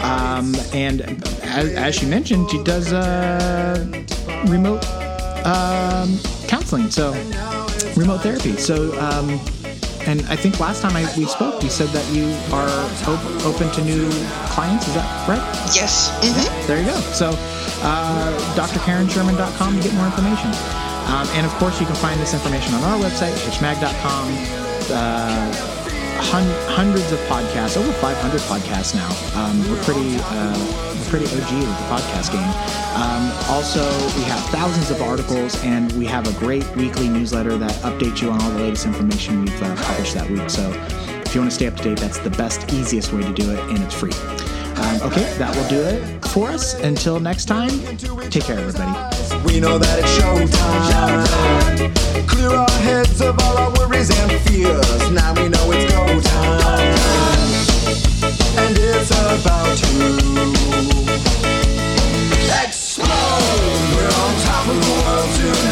Um, 0.02 0.56
and 0.74 1.02
as, 1.44 1.72
as 1.74 1.94
she 1.94 2.06
mentioned, 2.06 2.50
she 2.50 2.60
does 2.64 2.92
uh, 2.92 3.86
remote 4.48 4.84
um, 5.44 6.18
counseling, 6.48 6.90
so 6.90 7.12
remote 7.96 8.22
therapy. 8.22 8.56
So, 8.56 8.98
um, 9.00 9.40
and 10.06 10.22
I 10.26 10.34
think 10.36 10.58
last 10.58 10.82
time 10.82 10.96
I, 10.96 11.02
we 11.16 11.26
spoke, 11.26 11.62
you 11.62 11.70
said 11.70 11.88
that 11.90 12.04
you 12.12 12.26
are 12.52 12.68
op- 13.06 13.44
open 13.46 13.70
to 13.72 13.84
new 13.84 14.10
clients. 14.50 14.88
Is 14.88 14.94
that 14.94 15.28
right? 15.28 15.38
Yes. 15.74 16.10
hmm 16.22 16.66
There 16.66 16.80
you 16.80 16.86
go. 16.86 16.98
So, 17.12 17.30
uh, 17.82 18.54
drkarensherman.com 18.56 19.76
to 19.76 19.82
get 19.82 19.94
more 19.94 20.06
information. 20.06 20.50
Um, 21.06 21.28
and 21.34 21.46
of 21.46 21.52
course, 21.54 21.80
you 21.80 21.86
can 21.86 21.96
find 21.96 22.20
this 22.20 22.34
information 22.34 22.74
on 22.74 22.82
our 22.84 22.98
website, 22.98 23.32
hitchedmag.com. 23.46 24.26
Uh, 24.90 25.71
hun- 26.30 26.66
hundreds 26.68 27.10
of 27.12 27.18
podcasts, 27.20 27.76
over 27.76 27.92
500 27.92 28.40
podcasts 28.42 28.94
now. 28.94 29.10
Um, 29.40 29.58
we're 29.70 29.82
pretty, 29.82 30.16
uh, 30.18 30.94
we're 30.96 31.08
pretty 31.10 31.26
OG 31.26 31.58
with 31.58 31.78
the 31.78 31.88
podcast 31.90 32.32
game. 32.32 32.52
Um, 32.94 33.32
also, 33.50 33.82
we 34.16 34.22
have 34.24 34.40
thousands 34.50 34.90
of 34.90 35.00
articles, 35.02 35.62
and 35.64 35.92
we 35.92 36.06
have 36.06 36.26
a 36.28 36.38
great 36.38 36.68
weekly 36.76 37.08
newsletter 37.08 37.56
that 37.58 37.72
updates 37.82 38.22
you 38.22 38.30
on 38.30 38.40
all 38.42 38.50
the 38.50 38.58
latest 38.60 38.86
information 38.86 39.42
we've 39.42 39.62
uh, 39.62 39.74
published 39.84 40.14
that 40.14 40.28
week. 40.30 40.48
So, 40.50 40.70
if 41.24 41.34
you 41.34 41.40
want 41.40 41.50
to 41.50 41.54
stay 41.54 41.66
up 41.66 41.76
to 41.76 41.82
date, 41.82 41.98
that's 41.98 42.18
the 42.18 42.30
best, 42.30 42.72
easiest 42.72 43.12
way 43.12 43.22
to 43.22 43.32
do 43.32 43.50
it, 43.50 43.58
and 43.70 43.78
it's 43.82 43.94
free. 43.94 44.12
Um, 44.82 45.02
okay, 45.02 45.32
that 45.38 45.54
will 45.56 45.68
do 45.68 45.80
it 45.80 46.24
for 46.26 46.48
us. 46.48 46.74
Until 46.74 47.20
next 47.20 47.44
time, 47.46 47.70
take 48.30 48.44
care, 48.44 48.58
everybody. 48.58 49.21
We 49.44 49.60
know 49.60 49.78
that 49.78 49.98
it's 49.98 50.08
showtime. 50.18 51.26
Clear 52.26 52.50
our 52.50 52.70
heads 52.80 53.20
of 53.20 53.38
all 53.40 53.56
our 53.58 53.70
worries 53.78 54.10
and 54.10 54.32
fears. 54.42 55.10
Now 55.10 55.34
we 55.34 55.48
know 55.48 55.72
it's 55.72 55.92
go 55.92 56.06
time. 56.20 56.94
And 58.58 58.76
it's 58.78 59.10
about 59.10 59.76
to 59.78 59.90
explode. 62.64 63.08
We're 63.94 64.14
on 64.24 64.32
top 64.46 64.68
of 64.68 64.76
the 64.80 64.90
world 65.04 65.30
tonight. 65.36 65.71